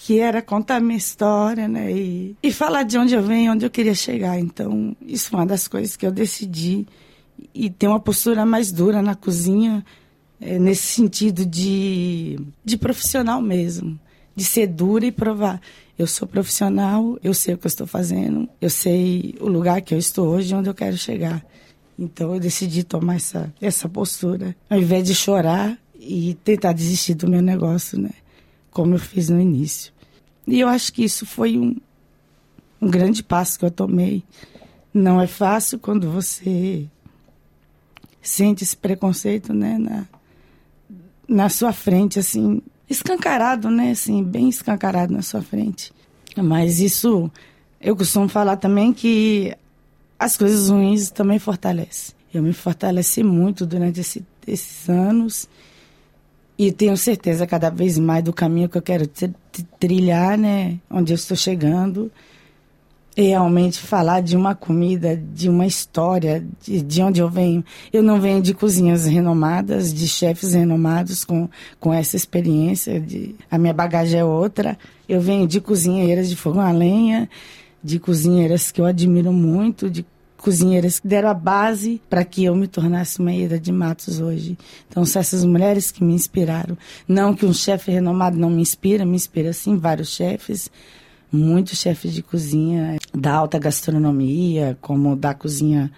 que 0.02 0.18
era 0.18 0.40
contar 0.40 0.80
minha 0.80 0.96
história, 0.96 1.68
né? 1.68 1.92
E, 1.92 2.34
e 2.42 2.50
falar 2.50 2.84
de 2.84 2.96
onde 2.96 3.14
eu 3.14 3.22
venho, 3.22 3.52
onde 3.52 3.66
eu 3.66 3.70
queria 3.70 3.94
chegar. 3.94 4.40
Então, 4.40 4.96
isso 5.06 5.28
foi 5.28 5.40
uma 5.40 5.46
das 5.46 5.68
coisas 5.68 5.94
que 5.94 6.06
eu 6.06 6.10
decidi. 6.10 6.86
E 7.54 7.68
ter 7.68 7.86
uma 7.86 8.00
postura 8.00 8.46
mais 8.46 8.72
dura 8.72 9.02
na 9.02 9.14
cozinha, 9.14 9.84
é, 10.40 10.58
nesse 10.58 10.86
sentido 10.86 11.44
de, 11.44 12.38
de 12.64 12.78
profissional 12.78 13.42
mesmo 13.42 13.98
de 14.34 14.44
ser 14.44 14.66
dura 14.68 15.04
e 15.04 15.12
provar. 15.12 15.60
Eu 15.98 16.06
sou 16.06 16.26
profissional, 16.26 17.18
eu 17.22 17.34
sei 17.34 17.52
o 17.52 17.58
que 17.58 17.66
eu 17.66 17.68
estou 17.68 17.86
fazendo, 17.86 18.48
eu 18.58 18.70
sei 18.70 19.34
o 19.38 19.48
lugar 19.48 19.82
que 19.82 19.92
eu 19.92 19.98
estou 19.98 20.28
hoje, 20.28 20.54
onde 20.54 20.70
eu 20.70 20.74
quero 20.74 20.96
chegar. 20.96 21.44
Então 21.98 22.32
eu 22.32 22.40
decidi 22.40 22.82
tomar 22.82 23.16
essa, 23.16 23.52
essa 23.60 23.86
postura, 23.86 24.56
ao 24.70 24.78
invés 24.78 25.06
de 25.06 25.14
chorar 25.14 25.76
e 25.94 26.38
tentar 26.42 26.72
desistir 26.72 27.12
do 27.12 27.28
meu 27.28 27.42
negócio, 27.42 28.00
né? 28.00 28.10
Como 28.70 28.94
eu 28.94 28.98
fiz 28.98 29.28
no 29.28 29.40
início. 29.40 29.92
E 30.46 30.60
eu 30.60 30.68
acho 30.68 30.92
que 30.92 31.04
isso 31.04 31.26
foi 31.26 31.58
um, 31.58 31.76
um 32.80 32.88
grande 32.88 33.22
passo 33.22 33.58
que 33.58 33.64
eu 33.64 33.70
tomei. 33.70 34.22
Não 34.92 35.20
é 35.20 35.26
fácil 35.26 35.78
quando 35.78 36.10
você 36.10 36.86
sente 38.20 38.64
esse 38.64 38.76
preconceito, 38.76 39.52
né? 39.52 39.78
Na, 39.78 40.06
na 41.28 41.48
sua 41.48 41.72
frente, 41.72 42.18
assim, 42.18 42.60
escancarado, 42.88 43.70
né? 43.70 43.92
Assim, 43.92 44.22
bem 44.22 44.48
escancarado 44.48 45.12
na 45.12 45.22
sua 45.22 45.42
frente. 45.42 45.92
Mas 46.36 46.80
isso, 46.80 47.30
eu 47.80 47.96
costumo 47.96 48.28
falar 48.28 48.56
também 48.56 48.92
que 48.92 49.56
as 50.18 50.36
coisas 50.36 50.68
ruins 50.68 51.10
também 51.10 51.38
fortalecem. 51.38 52.14
Eu 52.32 52.42
me 52.42 52.52
fortaleci 52.52 53.22
muito 53.22 53.66
durante 53.66 54.00
esse, 54.00 54.24
esses 54.46 54.88
anos 54.88 55.48
e 56.62 56.70
tenho 56.70 56.94
certeza 56.94 57.46
cada 57.46 57.70
vez 57.70 57.98
mais 57.98 58.22
do 58.22 58.34
caminho 58.34 58.68
que 58.68 58.76
eu 58.76 58.82
quero 58.82 59.08
trilhar, 59.78 60.36
né? 60.36 60.78
Onde 60.90 61.10
eu 61.10 61.14
estou 61.14 61.34
chegando 61.34 62.12
realmente 63.16 63.78
falar 63.78 64.20
de 64.20 64.36
uma 64.36 64.54
comida, 64.54 65.16
de 65.16 65.48
uma 65.48 65.66
história, 65.66 66.44
de, 66.62 66.82
de 66.82 67.02
onde 67.02 67.18
eu 67.18 67.30
venho. 67.30 67.64
Eu 67.90 68.02
não 68.02 68.20
venho 68.20 68.42
de 68.42 68.52
cozinhas 68.52 69.06
renomadas, 69.06 69.90
de 69.90 70.06
chefes 70.06 70.52
renomados 70.52 71.24
com, 71.24 71.48
com 71.80 71.94
essa 71.94 72.14
experiência. 72.14 73.00
De, 73.00 73.34
a 73.50 73.56
minha 73.56 73.72
bagagem 73.72 74.20
é 74.20 74.24
outra. 74.24 74.78
Eu 75.08 75.18
venho 75.18 75.46
de 75.46 75.62
cozinheiras 75.62 76.28
de 76.28 76.36
fogo 76.36 76.60
a 76.60 76.70
lenha, 76.70 77.26
de 77.82 77.98
cozinheiras 77.98 78.70
que 78.70 78.82
eu 78.82 78.84
admiro 78.84 79.32
muito, 79.32 79.88
de 79.88 80.04
cozinheiras 80.40 80.98
que 80.98 81.06
deram 81.06 81.28
a 81.28 81.34
base 81.34 82.00
para 82.08 82.24
que 82.24 82.44
eu 82.44 82.54
me 82.56 82.66
tornasse 82.66 83.20
uma 83.20 83.32
Ida 83.32 83.60
de 83.60 83.70
Matos 83.70 84.20
hoje. 84.20 84.56
Então, 84.88 85.04
são 85.04 85.20
essas 85.20 85.44
mulheres 85.44 85.90
que 85.90 86.02
me 86.02 86.14
inspiraram. 86.14 86.76
Não 87.06 87.34
que 87.34 87.44
um 87.44 87.52
chefe 87.52 87.90
renomado 87.90 88.38
não 88.38 88.50
me 88.50 88.62
inspira, 88.62 89.04
me 89.04 89.16
inspira 89.16 89.52
sim 89.52 89.76
vários 89.76 90.08
chefes, 90.08 90.70
muitos 91.30 91.78
chefes 91.78 92.12
de 92.12 92.22
cozinha 92.22 92.98
da 93.14 93.32
alta 93.32 93.58
gastronomia, 93.58 94.76
como 94.80 95.14
da 95.14 95.34
cozinha 95.34 95.90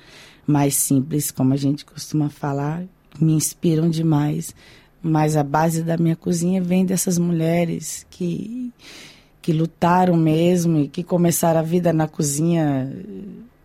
mais 0.47 0.75
simples, 0.75 1.31
como 1.31 1.55
a 1.55 1.57
gente 1.57 1.85
costuma 1.85 2.29
falar, 2.29 2.83
me 3.21 3.33
inspiram 3.33 3.89
demais. 3.89 4.55
Mas 5.01 5.37
a 5.37 5.43
base 5.43 5.83
da 5.83 5.97
minha 5.97 6.17
cozinha 6.17 6.61
vem 6.61 6.85
dessas 6.85 7.19
mulheres 7.19 8.07
que, 8.11 8.73
que 9.41 9.53
lutaram 9.53 10.17
mesmo 10.17 10.79
e 10.79 10.89
que 10.89 11.03
começaram 11.03 11.61
a 11.61 11.63
vida 11.63 11.93
na 11.93 12.07
cozinha 12.07 12.91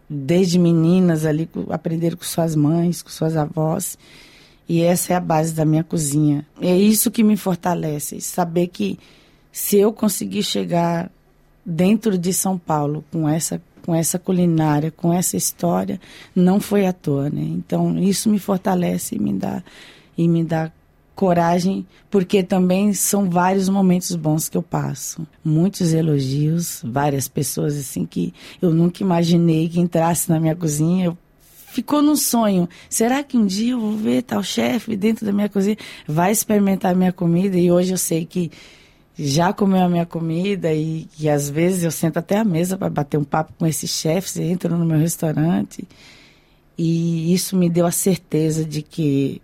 desde 0.09 0.57
meninas 0.57 1.25
ali, 1.25 1.49
aprenderam 1.69 2.17
com 2.17 2.23
suas 2.23 2.55
mães, 2.55 3.01
com 3.01 3.09
suas 3.09 3.35
avós. 3.35 3.97
E 4.69 4.81
essa 4.81 5.13
é 5.13 5.15
a 5.15 5.21
base 5.21 5.53
da 5.53 5.65
minha 5.65 5.83
cozinha. 5.83 6.45
É 6.61 6.75
isso 6.75 7.11
que 7.11 7.23
me 7.23 7.37
fortalece, 7.37 8.19
saber 8.19 8.67
que 8.67 8.99
se 9.51 9.77
eu 9.77 9.93
conseguir 9.93 10.43
chegar 10.43 11.09
dentro 11.65 12.17
de 12.17 12.33
São 12.33 12.57
Paulo 12.57 13.03
com 13.11 13.27
essa 13.27 13.61
com 13.87 13.95
essa 13.95 14.19
culinária, 14.19 14.91
com 14.91 15.13
essa 15.13 15.37
história, 15.37 15.97
não 16.35 16.59
foi 16.59 16.85
à 16.85 16.91
toa, 16.91 17.29
né? 17.29 17.41
Então 17.41 17.97
isso 17.97 18.29
me 18.29 18.37
fortalece 18.37 19.15
e 19.15 19.19
me 19.19 19.31
dá 19.31 19.63
e 20.17 20.27
me 20.27 20.43
dá 20.43 20.69
coragem, 21.17 21.83
porque 22.11 22.43
também 22.43 22.93
são 22.93 23.27
vários 23.27 23.67
momentos 23.67 24.15
bons 24.15 24.47
que 24.47 24.55
eu 24.55 24.61
passo. 24.61 25.27
Muitos 25.43 25.91
elogios, 25.91 26.79
várias 26.85 27.27
pessoas 27.27 27.75
assim 27.75 28.05
que 28.05 28.31
eu 28.61 28.69
nunca 28.69 29.01
imaginei 29.01 29.67
que 29.67 29.79
entrasse 29.79 30.29
na 30.29 30.39
minha 30.39 30.55
cozinha. 30.55 31.17
Ficou 31.69 32.03
no 32.03 32.15
sonho. 32.15 32.69
Será 32.87 33.23
que 33.23 33.35
um 33.35 33.47
dia 33.47 33.71
eu 33.71 33.79
vou 33.79 33.93
ver 33.93 34.21
tal 34.21 34.43
chefe 34.43 34.95
dentro 34.95 35.25
da 35.25 35.33
minha 35.33 35.49
cozinha, 35.49 35.75
vai 36.07 36.31
experimentar 36.31 36.95
minha 36.95 37.11
comida? 37.11 37.57
E 37.57 37.71
hoje 37.71 37.93
eu 37.93 37.97
sei 37.97 38.23
que 38.23 38.51
já 39.17 39.51
comeu 39.51 39.81
a 39.81 39.89
minha 39.89 40.05
comida 40.05 40.71
e, 40.71 41.07
e 41.19 41.27
às 41.27 41.49
vezes 41.49 41.83
eu 41.83 41.89
sento 41.89 42.17
até 42.17 42.37
a 42.37 42.43
mesa 42.43 42.77
para 42.77 42.91
bater 42.91 43.17
um 43.17 43.23
papo 43.23 43.53
com 43.57 43.65
esses 43.65 43.89
chefes, 43.89 44.37
entram 44.37 44.77
no 44.77 44.85
meu 44.85 44.99
restaurante. 44.99 45.83
E 46.77 47.33
isso 47.33 47.57
me 47.57 47.71
deu 47.71 47.87
a 47.87 47.91
certeza 47.91 48.63
de 48.63 48.83
que 48.83 49.41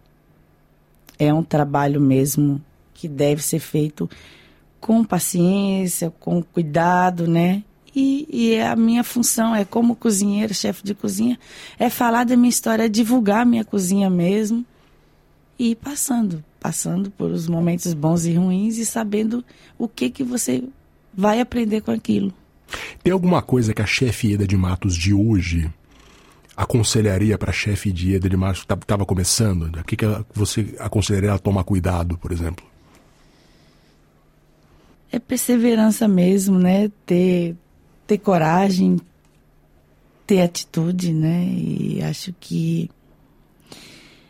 é 1.17 1.34
um 1.34 1.43
trabalho 1.43 2.02
mesmo 2.02 2.62
que 2.93 3.08
deve 3.08 3.41
ser 3.41 3.60
feito 3.60 4.10
com 4.80 5.04
paciência, 5.04 6.12
com 6.19 6.41
cuidado, 6.41 7.28
né? 7.28 7.63
E, 7.95 8.28
e, 8.30 8.60
a 8.60 8.76
minha 8.76 9.04
função 9.04 9.56
é 9.56 9.63
como 9.63 9.95
cozinheiro, 9.95 10.54
chefe 10.54 10.84
de 10.84 10.95
cozinha, 10.95 11.39
é 11.78 11.89
falar 11.89 12.23
da 12.23 12.36
minha 12.36 12.49
história, 12.49 12.86
é 12.86 12.89
divulgar 12.89 13.41
a 13.41 13.45
minha 13.45 13.63
cozinha 13.63 14.10
mesmo 14.10 14.65
e 15.60 15.76
passando, 15.76 16.43
passando 16.60 17.12
por 17.12 17.30
os 17.30 17.47
momentos 17.47 17.93
bons 17.93 18.26
e 18.26 18.34
ruins 18.34 18.78
e 18.78 18.86
sabendo 18.86 19.45
o 19.78 19.88
que 19.88 20.10
que 20.10 20.23
você 20.23 20.63
vai 21.13 21.39
aprender 21.39 21.82
com 21.82 21.91
aquilo. 21.91 22.34
Tem 23.04 23.13
alguma 23.13 23.41
coisa 23.41 23.73
que 23.73 23.82
a 23.82 23.86
chefe 23.86 24.34
Eda 24.34 24.47
de 24.47 24.58
Matos 24.58 24.95
de 24.95 25.13
hoje 25.13 25.71
aconselharia 26.55 27.37
para 27.37 27.51
chefe 27.51 27.91
de 27.91 28.15
Eda 28.15 28.29
de 28.29 28.37
Matos 28.37 28.63
que 28.63 28.73
estava 28.73 29.05
começando? 29.05 29.79
O 29.79 29.83
que, 29.83 29.95
que 29.95 30.05
você 30.33 30.75
aconselharia 30.79 31.33
a 31.33 31.39
tomar 31.39 31.63
cuidado, 31.63 32.17
por 32.17 32.31
exemplo? 32.31 32.65
É 35.11 35.19
perseverança 35.19 36.07
mesmo, 36.07 36.57
né? 36.57 36.89
Ter, 37.05 37.55
ter 38.07 38.17
coragem, 38.17 38.99
ter 40.25 40.41
atitude, 40.41 41.13
né? 41.13 41.45
E 41.45 42.01
acho 42.01 42.33
que 42.39 42.89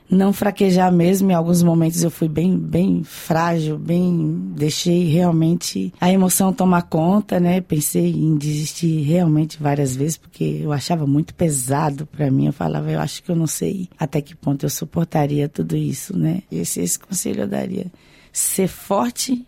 não 0.10 0.32
fraquejar 0.32 0.92
mesmo. 0.92 1.32
Em 1.32 1.34
alguns 1.34 1.64
momentos 1.64 2.04
eu 2.04 2.12
fui 2.12 2.28
bem, 2.28 2.58
bem 2.58 3.04
frágil, 3.04 3.78
bem 3.78 4.52
deixei 4.56 5.06
realmente 5.06 5.94
a 6.00 6.12
emoção 6.12 6.54
tomar 6.54 6.84
conta, 6.84 7.40
né? 7.40 7.62
Pensei 7.62 8.12
em 8.12 8.36
desistir 8.38 9.02
realmente 9.02 9.62
várias 9.62 9.96
vezes 9.96 10.18
porque 10.18 10.62
eu 10.62 10.72
achava 10.72 11.08
muito 11.08 11.34
pesado 11.34 12.06
para 12.06 12.30
mim. 12.30 12.48
Eu 12.48 12.54
falava, 12.54 12.92
eu 12.92 13.00
acho 13.00 13.24
que 13.24 13.32
eu 13.32 13.36
não 13.36 13.48
sei 13.48 13.90
até 13.98 14.22
que 14.22 14.36
ponto 14.36 14.66
eu 14.66 14.70
suportaria 14.70 15.50
tudo 15.50 15.76
isso, 15.76 16.18
né? 16.18 16.44
Esse, 16.52 16.82
esse 16.82 17.00
conselho 17.00 17.42
eu 17.42 17.48
daria: 17.48 17.88
ser 18.32 18.68
forte 18.68 19.46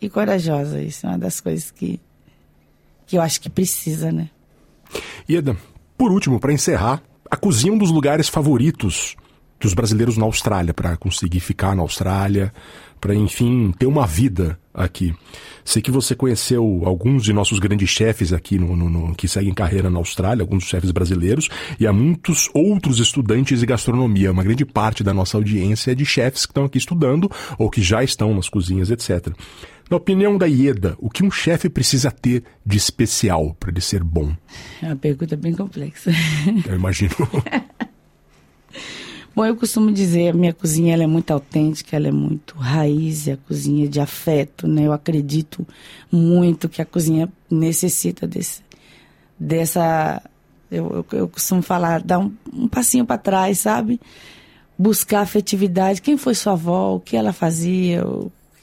e 0.00 0.08
corajosa. 0.08 0.80
Isso 0.82 1.06
é 1.06 1.10
uma 1.10 1.18
das 1.18 1.40
coisas 1.40 1.70
que 1.70 2.00
que 3.06 3.18
eu 3.18 3.22
acho 3.22 3.40
que 3.40 3.50
precisa, 3.50 4.10
né? 4.10 4.30
Ieda, 5.28 5.56
por 5.96 6.10
último, 6.10 6.40
para 6.40 6.52
encerrar, 6.52 7.02
a 7.30 7.36
cozinha 7.36 7.72
é 7.72 7.74
um 7.74 7.78
dos 7.78 7.90
lugares 7.90 8.28
favoritos 8.28 9.16
dos 9.60 9.74
brasileiros 9.74 10.16
na 10.16 10.24
Austrália, 10.24 10.74
para 10.74 10.96
conseguir 10.96 11.40
ficar 11.40 11.74
na 11.74 11.82
Austrália, 11.82 12.52
para, 13.00 13.14
enfim, 13.14 13.72
ter 13.78 13.86
uma 13.86 14.06
vida 14.06 14.58
aqui. 14.72 15.14
Sei 15.64 15.82
que 15.82 15.90
você 15.90 16.14
conheceu 16.14 16.82
alguns 16.84 17.22
de 17.22 17.32
nossos 17.32 17.58
grandes 17.58 17.88
chefes 17.88 18.32
aqui 18.32 18.58
no, 18.58 18.74
no, 18.74 18.88
no, 18.88 19.14
que 19.14 19.28
seguem 19.28 19.52
carreira 19.52 19.90
na 19.90 19.98
Austrália, 19.98 20.42
alguns 20.42 20.64
chefes 20.64 20.90
brasileiros, 20.90 21.48
e 21.78 21.86
há 21.86 21.92
muitos 21.92 22.48
outros 22.54 22.98
estudantes 22.98 23.60
de 23.60 23.66
gastronomia. 23.66 24.32
Uma 24.32 24.42
grande 24.42 24.64
parte 24.64 25.04
da 25.04 25.12
nossa 25.12 25.36
audiência 25.36 25.92
é 25.92 25.94
de 25.94 26.04
chefes 26.04 26.46
que 26.46 26.52
estão 26.52 26.64
aqui 26.64 26.78
estudando 26.78 27.30
ou 27.58 27.70
que 27.70 27.82
já 27.82 28.02
estão 28.02 28.34
nas 28.34 28.48
cozinhas, 28.48 28.90
etc. 28.90 29.34
Na 29.90 29.98
opinião 29.98 30.38
da 30.38 30.46
Ieda, 30.46 30.96
o 30.98 31.10
que 31.10 31.22
um 31.22 31.30
chefe 31.30 31.68
precisa 31.68 32.10
ter 32.10 32.42
de 32.64 32.76
especial 32.78 33.54
para 33.60 33.70
ele 33.70 33.82
ser 33.82 34.02
bom? 34.02 34.34
É 34.82 34.86
uma 34.86 34.96
pergunta 34.96 35.36
bem 35.36 35.52
complexa. 35.52 36.10
Eu 36.66 36.76
imagino. 36.76 37.14
Bom, 39.34 39.44
eu 39.44 39.56
costumo 39.56 39.90
dizer, 39.90 40.28
a 40.28 40.32
minha 40.32 40.54
cozinha 40.54 40.94
ela 40.94 41.02
é 41.02 41.08
muito 41.08 41.32
autêntica, 41.32 41.96
ela 41.96 42.06
é 42.06 42.12
muito 42.12 42.54
raiz, 42.56 43.26
é 43.26 43.32
a 43.32 43.36
cozinha 43.36 43.88
de 43.88 43.98
afeto, 43.98 44.68
né? 44.68 44.86
Eu 44.86 44.92
acredito 44.92 45.66
muito 46.10 46.68
que 46.68 46.80
a 46.80 46.86
cozinha 46.86 47.28
necessita 47.50 48.28
desse, 48.28 48.62
dessa... 49.38 50.22
Eu, 50.70 51.04
eu, 51.10 51.18
eu 51.18 51.28
costumo 51.28 51.62
falar, 51.62 52.00
dar 52.00 52.20
um, 52.20 52.32
um 52.52 52.68
passinho 52.68 53.04
para 53.04 53.18
trás, 53.18 53.58
sabe? 53.58 54.00
Buscar 54.78 55.22
afetividade. 55.22 56.00
Quem 56.00 56.16
foi 56.16 56.34
sua 56.36 56.52
avó? 56.52 56.94
O 56.94 57.00
que 57.00 57.16
ela 57.16 57.32
fazia? 57.32 58.04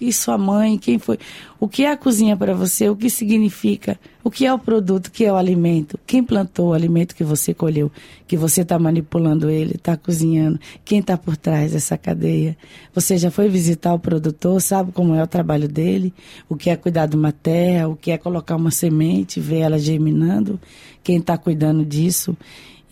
E 0.02 0.12
sua 0.12 0.36
mãe, 0.36 0.80
quem 0.80 0.98
foi, 0.98 1.20
o 1.60 1.68
que 1.68 1.86
é 1.86 1.92
a 1.92 1.96
cozinha 1.96 2.36
para 2.36 2.56
você, 2.56 2.90
o 2.90 2.96
que 2.96 3.08
significa, 3.08 4.00
o 4.24 4.32
que 4.32 4.48
é 4.48 4.52
o 4.52 4.58
produto, 4.58 5.08
o 5.08 5.12
que 5.12 5.24
é 5.24 5.32
o 5.32 5.36
alimento, 5.36 6.00
quem 6.08 6.24
plantou 6.24 6.70
o 6.70 6.74
alimento 6.74 7.16
que 7.16 7.24
você 7.24 7.54
colheu, 7.54 7.92
que 8.28 8.36
você 8.36 8.62
está 8.62 8.80
manipulando 8.80 9.48
ele, 9.48 9.76
está 9.76 9.96
cozinhando, 9.96 10.60
quem 10.84 11.00
está 11.00 11.16
por 11.16 11.38
trás 11.38 11.74
dessa 11.74 12.00
cadeia. 12.00 12.58
Você 12.96 13.16
já 13.16 13.30
foi 13.30 13.48
visitar 13.48 13.94
o 13.94 14.00
produtor, 14.00 14.60
sabe 14.60 14.92
como 14.92 15.14
é 15.14 15.22
o 15.22 15.28
trabalho 15.28 15.68
dele, 15.68 16.12
o 16.50 16.56
que 16.56 16.72
é 16.72 16.76
cuidar 16.76 17.06
de 17.06 17.16
uma 17.16 17.32
terra, 17.32 17.88
o 17.88 17.96
que 17.96 18.10
é 18.10 18.18
colocar 18.18 18.56
uma 18.56 18.72
semente, 18.72 19.40
ver 19.40 19.60
ela 19.60 19.78
germinando, 19.78 20.60
quem 21.04 21.18
está 21.18 21.38
cuidando 21.38 21.86
disso. 21.86 22.36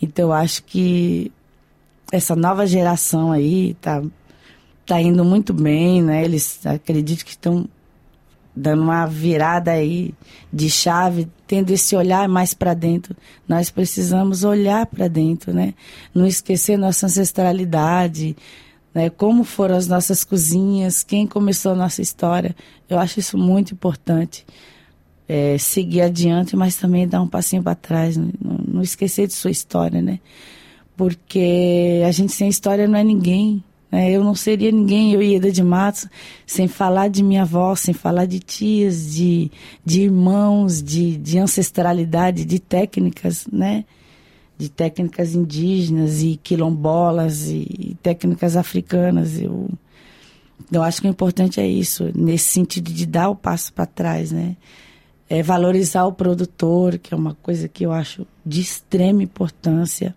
Então, 0.00 0.32
acho 0.32 0.62
que 0.62 1.32
essa 2.12 2.36
nova 2.36 2.66
geração 2.66 3.32
aí 3.32 3.72
está 3.72 4.00
está 4.90 5.00
indo 5.00 5.24
muito 5.24 5.52
bem, 5.54 6.02
né? 6.02 6.24
Eles 6.24 6.66
acredito 6.66 7.24
que 7.24 7.30
estão 7.30 7.68
dando 8.54 8.82
uma 8.82 9.06
virada 9.06 9.70
aí 9.70 10.12
de 10.52 10.68
chave, 10.68 11.28
tendo 11.46 11.70
esse 11.70 11.94
olhar 11.94 12.28
mais 12.28 12.52
para 12.52 12.74
dentro. 12.74 13.16
Nós 13.48 13.70
precisamos 13.70 14.42
olhar 14.42 14.84
para 14.86 15.06
dentro, 15.06 15.54
né? 15.54 15.74
Não 16.12 16.26
esquecer 16.26 16.76
nossa 16.76 17.06
ancestralidade, 17.06 18.36
né? 18.92 19.08
Como 19.08 19.44
foram 19.44 19.76
as 19.76 19.86
nossas 19.86 20.24
cozinhas, 20.24 21.04
quem 21.04 21.24
começou 21.24 21.70
a 21.70 21.76
nossa 21.76 22.02
história. 22.02 22.56
Eu 22.88 22.98
acho 22.98 23.20
isso 23.20 23.38
muito 23.38 23.72
importante. 23.72 24.44
É, 25.28 25.56
seguir 25.56 26.00
adiante, 26.00 26.56
mas 26.56 26.74
também 26.74 27.06
dar 27.06 27.22
um 27.22 27.28
passinho 27.28 27.62
para 27.62 27.76
trás, 27.76 28.16
não, 28.16 28.32
não 28.66 28.82
esquecer 28.82 29.28
de 29.28 29.34
sua 29.34 29.52
história, 29.52 30.02
né? 30.02 30.18
Porque 30.96 32.02
a 32.04 32.10
gente 32.10 32.32
sem 32.32 32.48
história 32.48 32.88
não 32.88 32.98
é 32.98 33.04
ninguém. 33.04 33.62
Né? 33.90 34.10
Eu 34.10 34.22
não 34.22 34.34
seria 34.34 34.70
ninguém, 34.70 35.12
eu 35.12 35.22
ia 35.22 35.40
de 35.40 35.62
Matos, 35.62 36.06
sem 36.46 36.68
falar 36.68 37.08
de 37.08 37.22
minha 37.22 37.42
avó, 37.42 37.74
sem 37.74 37.92
falar 37.92 38.26
de 38.26 38.38
tias, 38.38 39.12
de, 39.12 39.50
de 39.84 40.02
irmãos, 40.02 40.82
de, 40.82 41.16
de 41.16 41.38
ancestralidade, 41.38 42.44
de 42.44 42.58
técnicas, 42.58 43.46
né? 43.52 43.84
De 44.56 44.68
técnicas 44.68 45.34
indígenas 45.34 46.22
e 46.22 46.38
quilombolas 46.42 47.48
e, 47.48 47.66
e 47.78 47.96
técnicas 48.02 48.56
africanas. 48.56 49.40
Eu, 49.40 49.68
eu 50.70 50.82
acho 50.82 51.00
que 51.00 51.08
o 51.08 51.10
importante 51.10 51.60
é 51.60 51.66
isso, 51.66 52.10
nesse 52.14 52.50
sentido 52.50 52.92
de 52.92 53.06
dar 53.06 53.30
o 53.30 53.36
passo 53.36 53.72
para 53.72 53.86
trás, 53.86 54.30
né? 54.30 54.56
É 55.28 55.42
valorizar 55.42 56.04
o 56.06 56.12
produtor, 56.12 56.98
que 56.98 57.14
é 57.14 57.16
uma 57.16 57.34
coisa 57.36 57.68
que 57.68 57.86
eu 57.86 57.92
acho 57.92 58.26
de 58.44 58.60
extrema 58.60 59.22
importância 59.22 60.14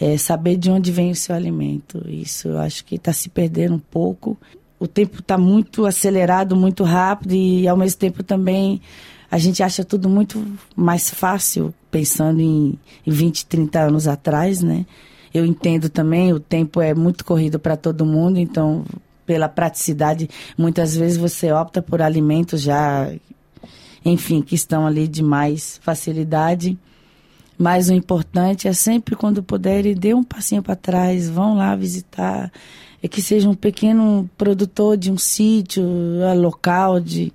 é, 0.00 0.16
saber 0.16 0.56
de 0.56 0.70
onde 0.70 0.90
vem 0.90 1.10
o 1.10 1.14
seu 1.14 1.34
alimento. 1.34 2.02
Isso 2.08 2.48
eu 2.48 2.58
acho 2.58 2.84
que 2.84 2.96
está 2.96 3.12
se 3.12 3.28
perdendo 3.28 3.74
um 3.74 3.80
pouco. 3.80 4.36
O 4.78 4.86
tempo 4.86 5.20
está 5.20 5.38
muito 5.38 5.86
acelerado, 5.86 6.56
muito 6.56 6.84
rápido 6.84 7.32
e 7.32 7.66
ao 7.66 7.76
mesmo 7.76 7.98
tempo 7.98 8.22
também 8.22 8.80
a 9.30 9.38
gente 9.38 9.62
acha 9.62 9.84
tudo 9.84 10.08
muito 10.08 10.44
mais 10.76 11.10
fácil 11.10 11.74
pensando 11.90 12.40
em, 12.40 12.78
em 13.06 13.10
20, 13.10 13.46
30 13.46 13.80
anos 13.80 14.06
atrás, 14.06 14.62
né? 14.62 14.84
Eu 15.32 15.44
entendo 15.44 15.88
também, 15.88 16.32
o 16.32 16.38
tempo 16.38 16.80
é 16.80 16.94
muito 16.94 17.24
corrido 17.24 17.58
para 17.58 17.76
todo 17.76 18.06
mundo, 18.06 18.38
então 18.38 18.84
pela 19.26 19.48
praticidade, 19.48 20.28
muitas 20.56 20.94
vezes 20.94 21.16
você 21.16 21.50
opta 21.50 21.82
por 21.82 22.00
alimentos 22.02 22.60
já, 22.60 23.10
enfim, 24.04 24.42
que 24.42 24.54
estão 24.54 24.86
ali 24.86 25.08
de 25.08 25.22
mais 25.22 25.80
facilidade. 25.82 26.78
Mas 27.58 27.88
o 27.88 27.94
importante 27.94 28.66
é 28.66 28.72
sempre 28.72 29.14
quando 29.14 29.42
puderem, 29.42 29.94
dê 29.94 30.12
um 30.12 30.24
passinho 30.24 30.62
para 30.62 30.74
trás, 30.74 31.28
vão 31.28 31.56
lá 31.56 31.74
visitar. 31.76 32.50
É 33.02 33.08
que 33.08 33.22
seja 33.22 33.48
um 33.48 33.54
pequeno 33.54 34.28
produtor 34.36 34.96
de 34.96 35.10
um 35.10 35.18
sítio 35.18 35.84
é, 36.22 36.34
local, 36.34 36.98
de, 36.98 37.32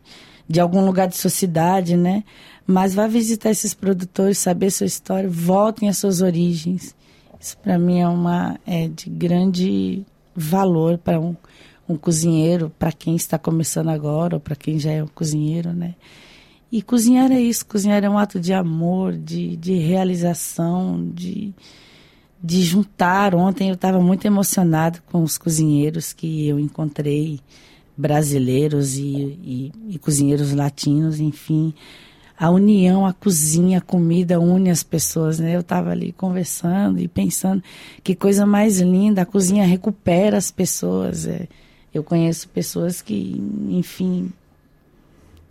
de 0.48 0.60
algum 0.60 0.86
lugar 0.86 1.08
de 1.08 1.16
sua 1.16 1.30
cidade, 1.30 1.96
né? 1.96 2.24
Mas 2.66 2.94
vá 2.94 3.08
visitar 3.08 3.50
esses 3.50 3.74
produtores, 3.74 4.38
saber 4.38 4.72
sua 4.72 4.88
história, 4.88 5.30
voltem 5.30 5.90
às 5.90 5.98
suas 5.98 6.22
origens. 6.22 6.96
Isso 7.40 7.58
para 7.58 7.80
mim 7.80 8.00
é 8.00 8.08
uma 8.08 8.60
é 8.68 8.88
de 8.88 9.10
grande 9.10 10.06
valor 10.36 10.98
para 10.98 11.20
um, 11.20 11.36
um 11.88 11.96
cozinheiro, 11.96 12.72
para 12.78 12.92
quem 12.92 13.16
está 13.16 13.38
começando 13.38 13.90
agora 13.90 14.36
ou 14.36 14.40
para 14.40 14.56
quem 14.56 14.78
já 14.80 14.92
é 14.92 15.04
um 15.04 15.08
cozinheiro, 15.08 15.72
né? 15.72 15.96
E 16.72 16.82
cozinhar 16.84 17.32
é 17.32 17.40
isso, 17.42 17.66
cozinhar 17.66 18.04
é 18.04 18.10
um 18.10 18.18
ato 18.18 18.40
de 18.40 18.54
amor, 18.54 19.18
de, 19.18 19.58
de 19.58 19.74
realização, 19.74 21.10
de, 21.14 21.52
de 22.44 22.62
juntar. 22.62 23.34
Ontem 23.34 23.70
eu 23.70 23.74
estava 23.74 24.00
muito 24.00 24.26
emocionada 24.26 25.02
com 25.12 25.24
os 25.24 25.38
cozinheiros 25.38 26.14
que 26.14 26.48
eu 26.48 26.60
encontrei, 26.60 27.40
brasileiros 27.98 28.98
e, 28.98 29.02
e, 29.04 29.72
e, 29.90 30.00
cozinheiros 30.00 30.54
latinos, 30.54 31.20
enfim. 31.20 31.74
A 32.38 32.50
união, 32.52 33.06
a 33.06 33.12
cozinha, 33.12 33.80
a 33.80 33.82
comida 33.82 34.40
une 34.40 34.70
as 34.70 34.84
pessoas, 34.84 35.40
né? 35.40 35.56
Eu 35.56 35.60
estava 35.62 35.90
ali 35.90 36.14
conversando 36.14 37.00
e 37.00 37.08
pensando 37.08 37.62
que 38.02 38.16
coisa 38.16 38.46
mais 38.46 38.80
linda, 38.80 39.24
a 39.24 39.26
cozinha 39.26 39.66
recupera 39.66 40.38
as 40.38 40.52
pessoas. 40.52 41.26
É. 41.26 41.48
Eu 41.94 42.04
conheço 42.04 42.48
pessoas 42.48 43.02
que, 43.02 43.44
enfim, 43.70 44.32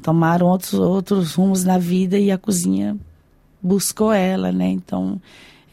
tomaram 0.02 0.46
outros, 0.46 0.74
outros 0.74 1.34
rumos 1.34 1.64
na 1.64 1.78
vida 1.78 2.18
e 2.18 2.30
a 2.30 2.38
cozinha 2.38 2.96
buscou 3.62 4.12
ela, 4.12 4.52
né? 4.52 4.68
Então, 4.68 5.20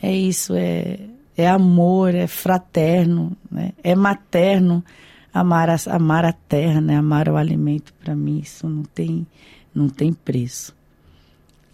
é 0.02 0.12
isso, 0.12 0.54
é, 0.56 1.00
é 1.38 1.48
amor, 1.48 2.14
é 2.16 2.28
fraterno, 2.28 3.36
né? 3.52 3.72
é 3.84 3.96
materno 3.96 4.84
amar 5.34 5.70
a, 5.70 5.76
amar 5.90 6.26
a 6.26 6.34
terra, 6.34 6.82
né? 6.82 6.98
Amar 6.98 7.28
o 7.30 7.36
alimento, 7.36 7.94
para 7.94 8.16
mim 8.16 8.40
isso 8.40 8.68
não 8.68 8.84
tem, 8.84 9.28
não 9.74 9.90
tem 9.90 10.14
preço. 10.14 10.74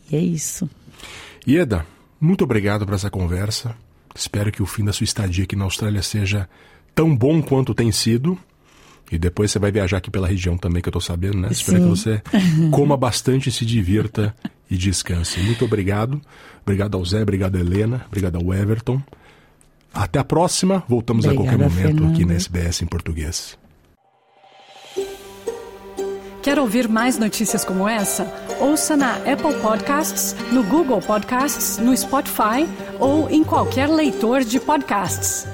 E 0.10 0.16
é 0.16 0.20
isso. 0.20 0.70
Ieda, 1.48 1.86
muito 2.20 2.44
obrigado 2.44 2.86
por 2.86 2.96
essa 2.96 3.10
conversa. 3.10 3.76
Espero 4.14 4.52
que 4.52 4.62
o 4.62 4.66
fim 4.66 4.84
da 4.84 4.92
sua 4.92 5.06
estadia 5.06 5.46
aqui 5.46 5.56
na 5.56 5.64
Austrália 5.64 6.02
seja 6.02 6.50
tão 6.94 7.16
bom 7.16 7.42
quanto 7.42 7.74
tem 7.74 7.92
sido. 7.92 8.38
E 9.12 9.18
depois 9.18 9.52
você 9.52 9.60
vai 9.60 9.72
viajar 9.72 9.98
aqui 9.98 10.10
pela 10.10 10.28
região 10.28 10.58
também, 10.58 10.82
que 10.82 10.88
eu 10.88 10.94
tô 10.94 11.02
sabendo, 11.02 11.38
né? 11.38 11.50
Sim. 11.50 11.54
Espero 11.54 11.82
que 11.82 11.90
você 11.90 12.22
coma 12.72 12.96
bastante, 12.96 13.52
se 13.52 13.66
divirta 13.66 14.34
e 14.70 14.78
descanse. 14.78 15.40
Muito 15.42 15.66
obrigado. 15.66 16.22
Obrigado 16.62 16.96
ao 16.96 17.04
Zé, 17.04 17.22
obrigado 17.22 17.58
a 17.58 17.60
Helena, 17.60 18.06
obrigado 18.08 18.38
ao 18.38 18.54
Everton. 18.54 19.02
Até 19.94 20.20
a 20.20 20.24
próxima. 20.24 20.84
Voltamos 20.88 21.26
Obrigada, 21.26 21.50
a 21.50 21.58
qualquer 21.58 21.70
momento 21.70 21.98
Fernanda. 21.98 22.14
aqui 22.14 22.26
na 22.26 22.34
SBS 22.36 22.82
em 22.82 22.86
português. 22.86 23.58
Quer 26.42 26.58
ouvir 26.58 26.88
mais 26.88 27.20
notícias 27.20 27.64
como 27.64 27.88
essa? 27.88 28.26
Ouça 28.60 28.98
na 28.98 29.16
Apple 29.18 29.54
Podcasts, 29.62 30.36
no 30.52 30.64
Google 30.64 31.00
Podcasts, 31.00 31.78
no 31.78 31.96
Spotify 31.96 32.68
ou 33.00 33.30
em 33.30 33.44
qualquer 33.44 33.88
leitor 33.88 34.44
de 34.44 34.60
podcasts. 34.60 35.46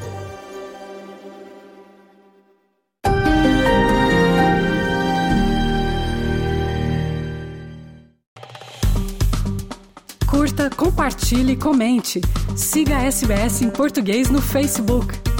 Curta, 10.67 10.75
compartilhe, 10.75 11.55
comente. 11.55 12.21
Siga 12.55 12.97
a 12.97 13.03
SBS 13.05 13.61
em 13.61 13.69
português 13.69 14.29
no 14.29 14.41
Facebook. 14.41 15.36